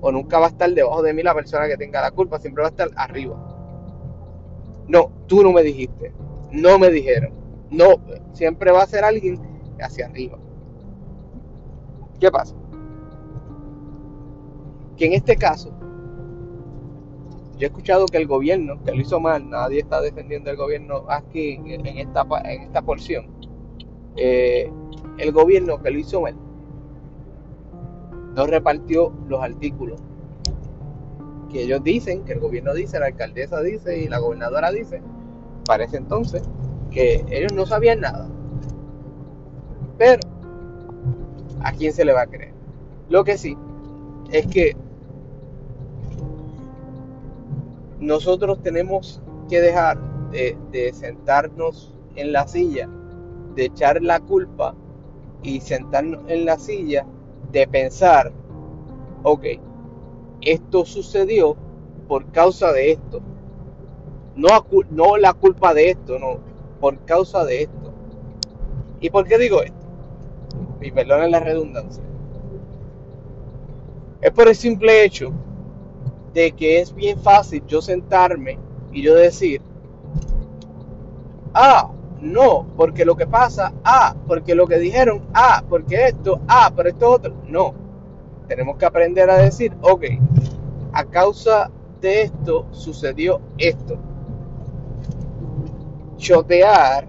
[0.00, 2.62] o nunca va a estar debajo de mí la persona que tenga la culpa, siempre
[2.62, 3.36] va a estar arriba.
[4.88, 6.12] No, tú no me dijiste,
[6.50, 7.32] no me dijeron,
[7.70, 7.94] no,
[8.32, 9.40] siempre va a ser alguien
[9.80, 10.38] hacia arriba.
[12.20, 12.54] ¿Qué pasa?
[14.96, 15.70] Que en este caso,
[17.56, 21.04] yo he escuchado que el gobierno, que lo hizo mal, nadie está defendiendo el gobierno
[21.08, 23.26] aquí en, esta, en esta porción.
[24.16, 24.70] Eh,
[25.18, 26.36] el gobierno que lo hizo mal
[28.34, 30.00] no repartió los artículos
[31.54, 35.00] que ellos dicen, que el gobierno dice, la alcaldesa dice y la gobernadora dice,
[35.64, 36.42] parece entonces
[36.90, 38.28] que ellos no sabían nada.
[39.96, 40.20] Pero,
[41.64, 42.52] ¿a quién se le va a creer?
[43.08, 43.56] Lo que sí
[44.30, 44.76] es que
[48.00, 49.98] nosotros tenemos que dejar
[50.30, 52.88] de, sentarnos en la silla,
[53.54, 54.74] de echar la culpa
[55.42, 57.06] y sentarnos en la silla
[57.52, 58.32] de pensar,
[59.22, 59.44] ok,
[60.40, 61.56] esto sucedió
[62.08, 63.20] por causa de esto.
[64.34, 64.48] No,
[64.90, 66.40] no la culpa de esto, no,
[66.80, 67.92] por causa de esto.
[69.00, 69.83] ¿Y por qué digo esto?
[70.80, 72.02] Y perdonen la redundancia.
[74.20, 75.32] Es por el simple hecho
[76.32, 78.58] de que es bien fácil yo sentarme
[78.92, 79.60] y yo decir,
[81.54, 81.90] ah,
[82.20, 86.88] no, porque lo que pasa, ah, porque lo que dijeron, ah, porque esto, ah, pero
[86.88, 87.34] esto otro.
[87.46, 87.74] No,
[88.48, 90.04] tenemos que aprender a decir, ok,
[90.92, 93.98] a causa de esto sucedió esto.
[96.16, 97.06] Chotear,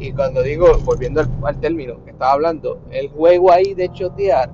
[0.00, 4.50] y cuando digo, volviendo al, término que estaba hablando, el juego ahí de chotear,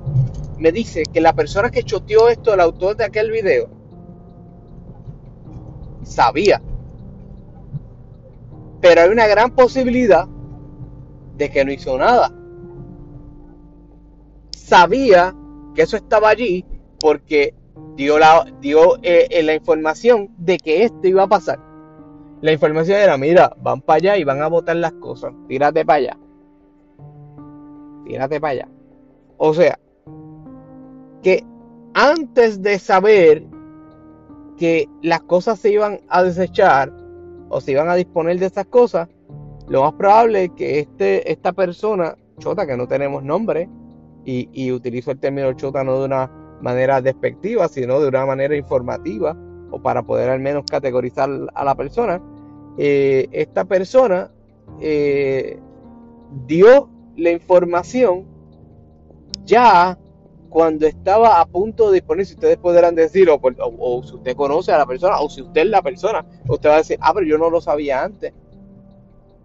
[0.59, 3.69] me dice que la persona que choteó esto, el autor de aquel video,
[6.03, 6.61] sabía.
[8.81, 10.27] Pero hay una gran posibilidad
[11.37, 12.33] de que no hizo nada.
[14.51, 15.33] Sabía
[15.77, 16.65] que eso estaba allí
[16.99, 17.55] porque
[17.95, 21.66] dio la, dio, eh, eh, la información de que esto iba a pasar.
[22.43, 25.33] La información era, mira, van para allá y van a botar las cosas.
[25.49, 26.19] Tírate para allá.
[28.05, 28.69] Tírate para allá.
[29.39, 29.79] O sea,
[31.23, 31.45] que
[31.95, 33.45] antes de saber
[34.59, 36.93] que las cosas se iban a desechar
[37.49, 39.09] o se iban a disponer de esas cosas,
[39.69, 43.69] lo más probable es que este, esta persona, chota, que no tenemos nombre,
[44.25, 48.57] y, y utilizo el término chota no de una manera despectiva, sino de una manera
[48.57, 49.37] informativa,
[49.77, 52.21] o para poder al menos categorizar a la persona,
[52.79, 54.31] eh, esta persona
[54.81, 55.59] eh,
[56.47, 58.25] dio la información
[59.45, 59.99] ya
[60.49, 64.79] cuando estaba a punto de disponer, si ustedes podrán decir, o, si usted conoce a
[64.79, 67.37] la persona, o si usted es la persona, usted va a decir, ah, pero yo
[67.37, 68.33] no lo sabía antes.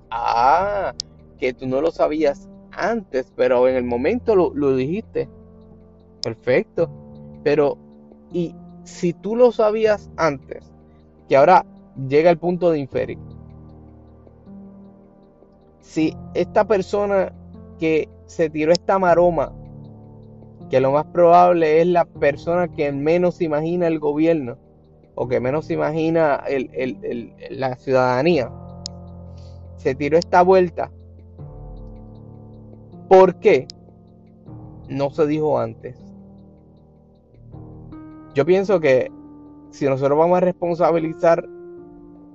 [0.10, 0.94] Ah,
[1.38, 5.28] que tú no lo sabías antes, pero en el momento lo, lo dijiste.
[6.24, 6.90] Perfecto.
[7.44, 7.78] Pero,
[8.32, 10.72] y si tú lo sabías antes,
[11.28, 11.66] que ahora
[12.08, 13.20] llega el punto de inferir.
[15.80, 17.34] Si esta persona
[17.80, 19.52] que se tiró esta maroma
[20.72, 24.58] que lo más probable es la persona que menos imagina el gobierno
[25.16, 26.42] o que menos imagina
[27.50, 28.50] la ciudadanía.
[29.76, 30.90] Se tiró esta vuelta.
[33.10, 33.68] ¿Por qué?
[34.88, 35.98] No se dijo antes.
[38.34, 39.12] Yo pienso que
[39.72, 41.48] si nosotros vamos a responsabilizar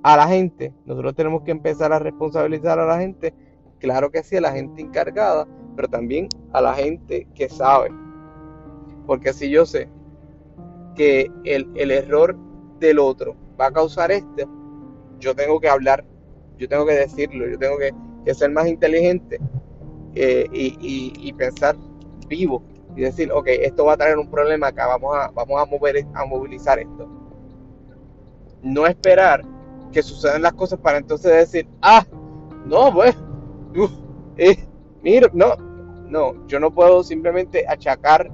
[0.03, 3.33] a la gente, nosotros tenemos que empezar a responsabilizar a la gente,
[3.79, 7.89] claro que sí, a la gente encargada, pero también a la gente que sabe.
[9.05, 9.89] Porque si yo sé
[10.95, 12.35] que el, error
[12.79, 14.49] del otro va a causar esto,
[15.19, 16.05] yo tengo que hablar,
[16.57, 17.93] yo tengo que decirlo, yo tengo que,
[18.33, 19.39] ser más inteligente
[20.15, 21.77] eh, y, pensar
[22.27, 22.61] vivo
[22.97, 26.03] y decir, ok, esto va a traer un problema acá, vamos a, vamos a, mover,
[26.15, 27.07] a movilizar esto.
[28.63, 29.45] No esperar
[29.91, 32.03] que sucedan las cosas para entonces decir, ah,
[32.65, 33.15] no, pues,
[34.37, 34.57] eh,
[35.03, 35.55] mira, no,
[36.09, 38.31] no, yo no puedo simplemente achacar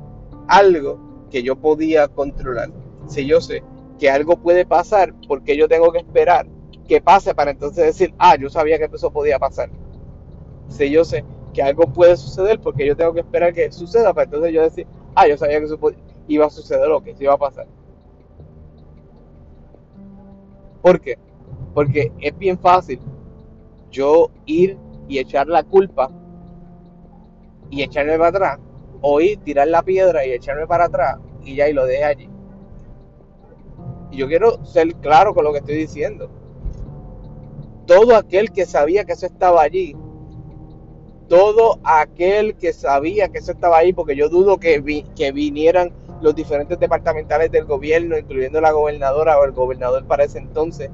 [0.48, 2.70] algo que yo podía controlar.
[3.08, 3.64] Si yo sé
[4.00, 6.48] que algo puede pasar, porque yo tengo que esperar
[6.88, 9.70] que pase para entonces decir, ah, yo sabía que eso podía pasar.
[10.70, 14.26] Si yo sé que algo puede suceder, porque yo tengo que esperar que suceda para
[14.26, 15.80] entonces yo decir, ah, yo sabía que eso
[16.28, 17.68] iba a suceder lo que se iba a pasar.
[20.82, 21.18] ¿Por qué?
[21.74, 23.00] Porque es bien fácil
[23.90, 24.78] yo ir
[25.08, 26.10] y echar la culpa
[27.70, 28.60] y echarme para atrás,
[29.02, 32.30] o ir, tirar la piedra y echarme para atrás y ya y lo deje allí.
[34.12, 36.30] Y yo quiero ser claro con lo que estoy diciendo.
[37.88, 39.96] Todo aquel que sabía que eso estaba allí,
[41.28, 44.80] todo aquel que sabía que eso estaba ahí, porque yo dudo que,
[45.34, 50.90] vinieran los diferentes departamentales del gobierno, incluyendo la gobernadora o el gobernador para ese entonces,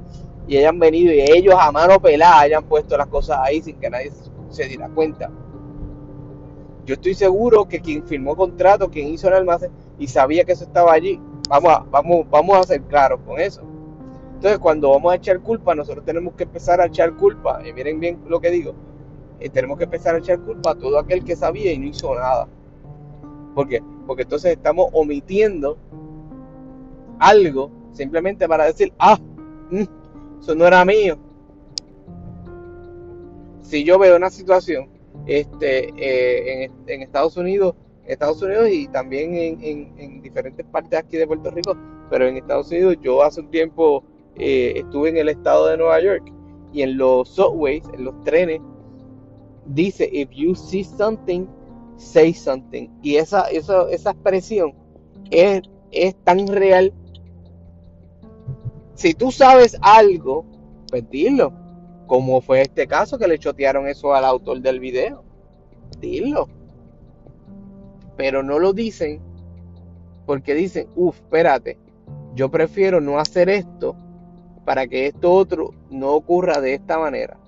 [0.47, 3.89] y hayan venido y ellos a mano pelada hayan puesto las cosas ahí sin que
[3.89, 4.11] nadie
[4.49, 5.29] se diera cuenta.
[6.85, 10.63] Yo estoy seguro que quien firmó contrato, quien hizo el almacén y sabía que eso
[10.63, 13.61] estaba allí, vamos a, vamos, vamos a ser claros con eso.
[14.35, 17.99] Entonces, cuando vamos a echar culpa, nosotros tenemos que empezar a echar culpa, y miren
[17.99, 18.73] bien lo que digo,
[19.47, 22.47] tenemos que empezar a echar culpa a todo aquel que sabía y no hizo nada.
[23.55, 23.81] ¿Por qué?
[24.05, 25.77] Porque entonces estamos omitiendo
[27.19, 29.17] algo simplemente para decir, ah,
[29.71, 29.83] mm,
[30.41, 31.17] eso no era mío.
[33.61, 34.89] Si yo veo una situación
[35.25, 37.75] este, eh, en, Estados Unidos,
[38.05, 41.77] Estados Unidos y también en, diferentes partes aquí de Puerto Rico,
[42.09, 44.03] pero en Estados Unidos yo hace un tiempo
[44.35, 46.33] eh, estuve en el estado de Nueva York
[46.73, 48.61] y en los subways, en los trenes,
[49.73, 51.47] dice, if you see something,
[51.97, 52.89] say something.
[53.01, 54.73] Y esa, esa, esa expresión
[55.31, 56.93] es, es tan real.
[58.95, 60.45] Si tú sabes algo,
[60.89, 61.53] pues dilo
[62.09, 65.23] como fue este caso que le chotearon eso al autor del video.
[66.01, 66.49] Dilo.
[68.17, 69.21] Pero no lo dicen
[70.25, 71.77] porque dicen, uff, espérate,
[72.35, 73.95] yo prefiero no hacer esto
[74.65, 77.38] para que esto otro no ocurra de esta manera.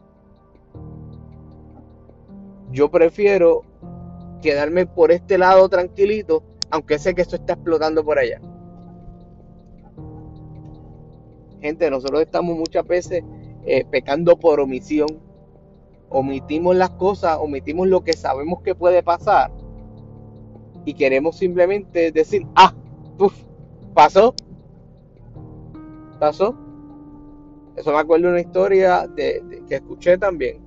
[2.72, 3.64] Yo prefiero
[4.42, 8.40] quedarme por este lado tranquilito, aunque sé que esto está explotando por allá.
[11.62, 13.24] Gente, nosotros estamos muchas veces
[13.66, 15.08] eh, pecando por omisión.
[16.10, 19.52] Omitimos las cosas, omitimos lo que sabemos que puede pasar
[20.86, 22.74] y queremos simplemente decir, ah,
[23.94, 24.34] pasó,
[26.20, 26.56] pasó.
[27.76, 30.61] Eso me acuerdo de una historia que escuché también.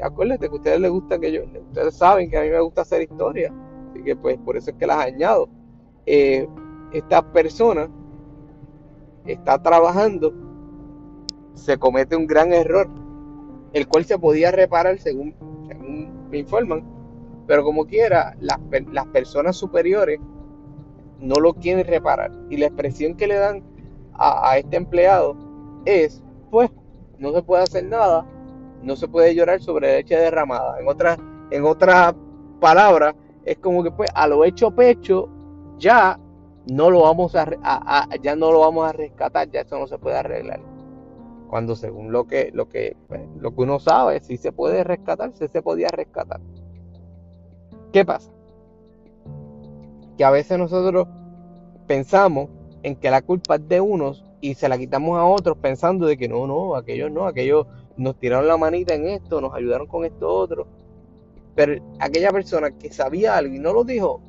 [0.00, 2.82] Acuérdense que a ustedes les gusta que yo, ustedes saben que a mí me gusta
[2.82, 3.52] hacer historias,
[3.90, 5.48] así que pues por eso es que las añado.
[6.06, 6.48] Eh,
[6.92, 7.88] esta persona
[9.26, 10.32] está trabajando
[11.54, 12.88] se comete un gran error,
[13.72, 15.34] el cual se podía reparar según,
[16.30, 16.82] me informan,
[17.46, 18.58] pero como quiera, las,
[18.90, 20.20] las personas superiores
[21.20, 22.32] no lo quieren reparar.
[22.50, 23.62] Y la expresión que le dan
[24.14, 25.36] a, este empleado
[25.84, 26.70] es, pues,
[27.18, 28.26] no se puede hacer nada,
[28.82, 30.78] no se puede llorar sobre leche derramada.
[30.80, 31.18] En otras
[31.50, 32.14] en otra
[32.60, 33.14] palabras,
[33.44, 35.28] es como que pues a lo hecho pecho
[35.78, 36.18] ya
[36.66, 40.16] no lo vamos a, ya no lo vamos a rescatar, ya eso no se puede
[40.16, 40.60] arreglar
[41.52, 45.32] cuando según lo que, lo que, pues, lo que uno sabe, si se puede rescatar,
[45.34, 46.40] si se podía rescatar.
[47.92, 48.30] ¿Qué pasa?
[50.16, 51.08] Que a veces nosotros
[51.86, 52.48] pensamos
[52.82, 56.16] en que la culpa es de unos y se la quitamos a otros pensando de
[56.16, 57.66] que no, no, aquellos no, aquellos
[57.96, 60.66] nos tiraron la manita en esto, nos ayudaron con esto otro.
[61.54, 64.20] Pero aquella persona que sabía algo y no lo dijo,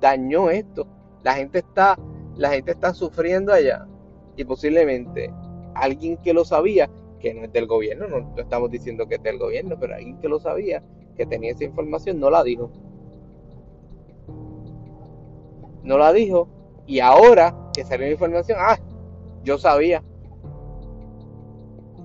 [0.00, 0.86] dañó esto.
[1.22, 1.98] La gente está,
[2.36, 3.86] la gente está sufriendo allá
[4.36, 5.32] y posiblemente
[5.74, 6.88] alguien que lo sabía,
[7.20, 10.28] que no es del gobierno, no, estamos diciendo que es del gobierno, pero alguien que
[10.28, 10.82] lo sabía,
[11.16, 12.70] que tenía esa información, no la dijo.
[15.82, 16.48] No la dijo.
[16.86, 18.78] Y ahora que salió la información, ah,
[19.42, 20.02] yo sabía.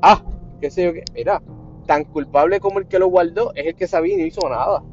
[0.06, 0.22] Ah,
[0.60, 1.06] qué sé yo qué.
[1.14, 1.42] Mira,
[1.88, 4.84] tan culpable como el que lo guardó es el que sabía y no hizo nada.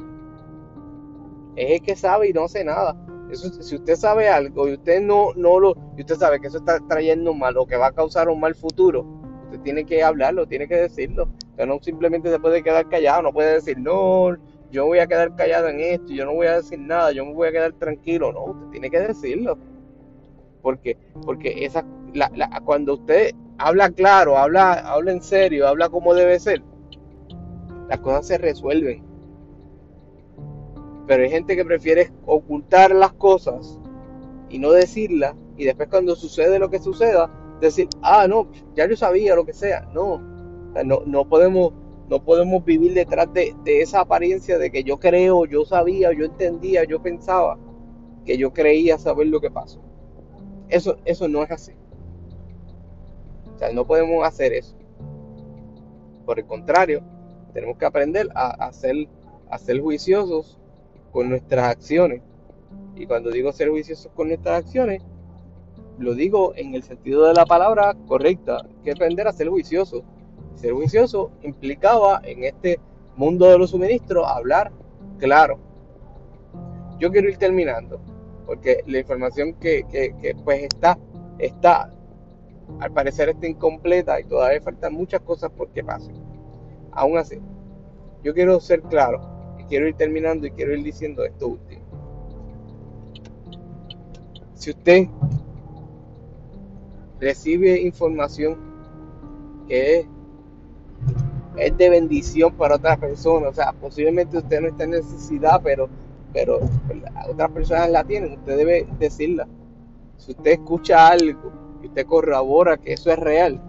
[1.56, 2.96] Es el que sabe y no hace nada.
[3.28, 6.58] Eso, si usted sabe algo y usted no, no lo, y usted sabe que eso
[6.58, 9.04] está trayendo mal o que va a causar un mal futuro,
[9.46, 11.28] usted tiene que hablarlo, tiene que decirlo.
[11.50, 14.36] Usted no simplemente se puede quedar callado, no puede decir, no,
[14.70, 17.34] yo voy a quedar callado en esto, yo no voy a decir nada, yo me
[17.34, 18.32] voy a quedar tranquilo.
[18.32, 19.58] No, usted tiene que decirlo.
[20.62, 20.96] Porque,
[21.26, 21.84] porque esa,
[22.64, 26.62] cuando usted habla claro, habla, habla en serio, habla como debe ser,
[27.88, 29.04] las cosas se resuelven.
[31.06, 33.78] Pero hay gente que prefiere ocultar las cosas
[34.48, 37.30] y no decirlas, y después cuando sucede lo que suceda,
[37.60, 39.88] decir, ah, no, ya yo sabía lo que sea.
[39.92, 40.18] No,
[40.84, 41.72] no, no podemos
[42.08, 46.82] no podemos vivir detrás de, esa apariencia de que yo creo, yo sabía, yo entendía,
[46.82, 47.56] yo pensaba
[48.24, 49.80] que yo creía saber lo que pasó.
[50.68, 51.72] Eso, eso no es así.
[53.60, 54.74] Sea, no podemos hacer eso.
[56.26, 57.02] Por el contrario,
[57.52, 59.08] tenemos que aprender a, ser,
[59.48, 60.58] a ser juiciosos
[61.12, 62.22] con nuestras acciones.
[62.96, 65.02] Y cuando digo ser juiciosos con nuestras acciones,
[65.98, 70.02] lo digo en el sentido de la palabra correcta, que aprender a ser juiciosos
[70.60, 72.78] ser juicioso implicaba en este
[73.16, 74.70] mundo de los suministros hablar
[75.18, 75.58] claro.
[76.98, 78.00] Yo quiero ir terminando,
[78.46, 79.84] porque la información que,
[80.44, 80.98] pues está,
[81.38, 81.90] está,
[82.78, 86.14] al parecer está incompleta y todavía faltan muchas cosas por que pasen.
[86.92, 87.40] Aún así,
[88.22, 89.20] yo quiero ser claro
[89.58, 91.82] y quiero ir terminando y quiero ir diciendo esto último.
[94.54, 95.08] Si usted
[97.20, 98.56] recibe información
[99.68, 100.06] que
[101.56, 103.50] es de bendición para otras personas.
[103.50, 105.88] O sea, posiblemente usted no está en necesidad, pero,
[106.32, 106.60] pero
[107.28, 108.32] otras personas la tienen.
[108.38, 109.46] Usted debe decirla.
[110.16, 111.52] Si usted escucha algo
[111.82, 113.60] y usted corrobora que eso es real,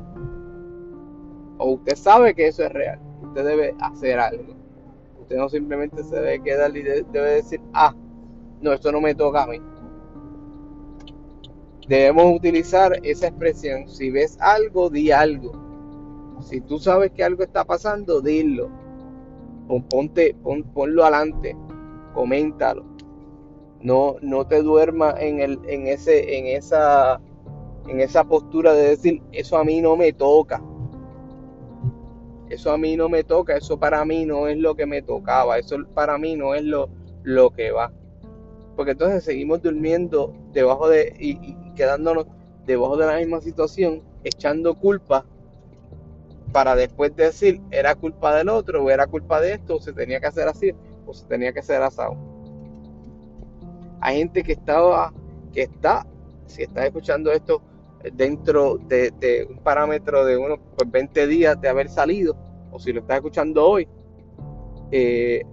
[1.58, 4.56] o usted sabe que eso es real, usted debe hacer algo.
[5.22, 7.96] Usted no simplemente se debe quedar y debe decir, ah,
[8.60, 9.62] no, esto no me toca a mí.
[11.88, 13.88] Debemos utilizar esa expresión.
[13.88, 15.62] Si ves algo, di algo
[16.42, 18.70] si tú sabes que algo está pasando, dilo.
[19.90, 20.36] ponte,
[20.74, 21.56] ponlo adelante,
[22.14, 22.84] coméntalo.
[23.82, 27.20] No, no te duermas en, en, ese, en, esa,
[27.88, 30.62] en esa postura de decir, eso a mí no me toca.
[32.50, 35.58] Eso a mí no me toca, eso para mí no es lo que me tocaba,
[35.58, 36.90] eso para mí no es lo,
[37.24, 37.92] lo que va.
[38.76, 42.28] Porque entonces seguimos durmiendo debajo de y, y quedándonos
[42.66, 45.26] debajo de la misma situación, echando culpa
[46.52, 50.20] para después decir era culpa del otro o era culpa de esto o se tenía
[50.20, 50.74] que hacer así
[51.06, 52.18] o se tenía que hacer asado.
[54.02, 55.14] Hay gente que estaba,
[55.54, 56.06] que está,
[56.48, 57.62] si está escuchando esto
[58.14, 62.36] dentro de, un parámetro de unos 20 pues, días de haber salido
[62.72, 63.88] o si lo está escuchando hoy,
[64.92, 65.44] eh,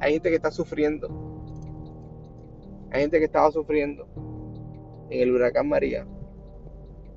[0.00, 1.08] hay gente que está sufriendo.
[2.90, 4.06] Hay gente que estaba sufriendo
[5.10, 6.06] en el huracán María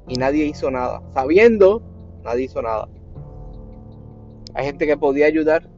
[0.07, 1.81] y nadie hizo nada, sabiendo
[2.23, 2.87] nadie hizo nada.
[4.53, 5.69] Hay gente que podía ayudar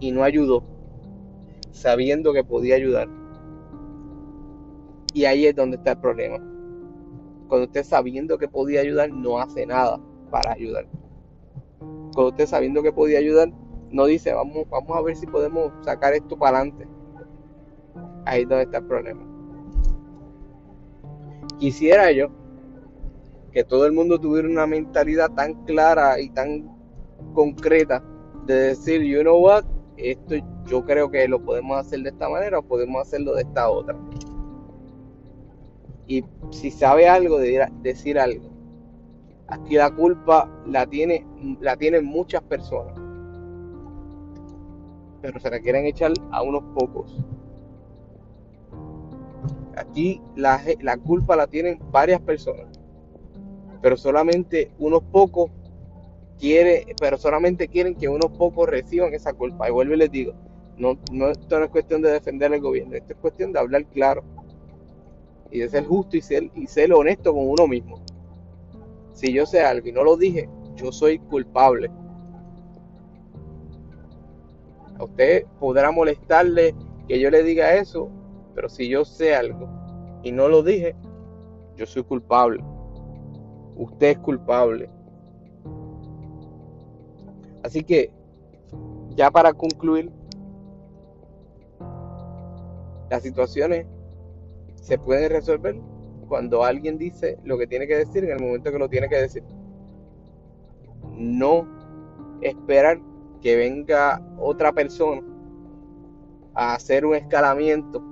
[0.00, 0.64] y no ayudó,
[1.70, 3.08] sabiendo que podía ayudar.
[5.12, 6.53] Y ahí es donde está el problema.
[7.54, 10.88] Cuando usted sabiendo que podía ayudar, no hace nada para ayudar.
[11.78, 13.52] Cuando usted sabiendo que podía ayudar,
[13.92, 16.88] no dice, vamos, vamos a ver si podemos sacar esto para adelante.
[18.26, 19.22] Ahí es donde está el problema.
[21.60, 22.26] Quisiera yo
[23.52, 26.76] que todo el mundo tuviera una mentalidad tan clara y tan
[27.34, 28.02] concreta
[28.46, 29.64] de decir, you know what,
[29.96, 30.34] esto
[30.66, 33.96] yo creo que lo podemos hacer de esta manera o podemos hacerlo de esta otra.
[36.08, 38.50] Y si sabe algo, de decir algo.
[39.48, 41.26] Aquí la culpa la, tiene,
[41.60, 42.94] la tienen muchas personas.
[45.20, 47.24] Pero se la quieren echar a unos pocos.
[49.76, 52.84] Aquí la, la culpa la tienen varias personas
[53.84, 55.50] pero solamente unos pocos
[56.38, 59.68] quiere, pero solamente quieren que unos pocos reciban esa culpa.
[59.68, 60.32] Y vuelvo y les digo,
[60.78, 63.84] no, no, esto no es cuestión de defender al gobierno, esto es cuestión de hablar
[63.84, 64.24] claro
[65.54, 68.00] y de ser justo y ser, y ser honesto con uno mismo.
[69.14, 71.90] Si yo sé algo y no lo dije, yo soy culpable.
[74.98, 76.74] A usted podrá molestarle
[77.08, 78.10] que yo le diga eso,
[78.54, 79.68] pero si yo sé algo
[80.22, 80.94] y no lo dije,
[81.76, 82.62] yo soy culpable
[83.76, 84.88] usted es culpable.
[87.62, 88.12] Así que,
[89.16, 90.10] ya para concluir,
[93.10, 93.86] las situaciones
[94.84, 95.80] se pueden resolver
[96.28, 99.16] cuando alguien dice lo que tiene que decir en el momento que lo tiene que
[99.16, 99.42] decir.
[101.16, 101.66] No
[102.42, 103.00] esperar
[103.40, 105.22] que venga otra persona
[106.52, 108.02] a hacer un escalamiento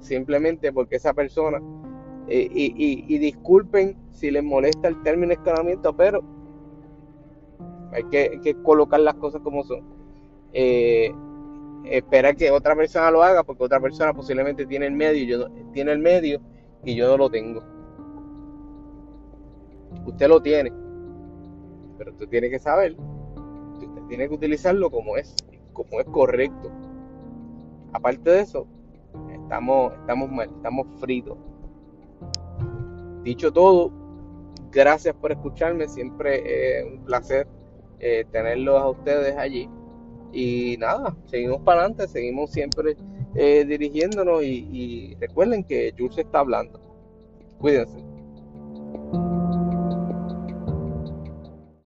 [0.00, 1.62] simplemente porque esa persona,
[2.26, 6.20] eh, y, disculpen si les molesta el término escalamiento, pero
[7.92, 9.84] hay que, colocar las cosas como son.
[10.52, 11.14] Eh,
[11.84, 15.92] espera que otra persona lo haga porque otra persona posiblemente tiene el medio, yo tiene
[15.92, 16.40] el medio
[16.84, 17.62] y yo no lo tengo.
[20.06, 20.72] Usted lo tiene,
[21.98, 22.96] pero usted tiene que saber
[23.86, 25.34] usted tiene que utilizarlo como es,
[25.72, 26.70] como es correcto.
[27.92, 28.66] Aparte de eso,
[29.32, 31.36] estamos, estamos mal, estamos fritos.
[33.22, 33.92] Dicho todo,
[34.70, 37.46] gracias por escucharme, siempre es un placer
[38.00, 39.68] eh, tenerlos a ustedes allí.
[40.32, 42.96] Y nada, seguimos para adelante, seguimos siempre
[43.34, 46.80] eh, dirigiéndonos y, y recuerden que Jules está hablando.
[47.58, 47.98] Cuídense.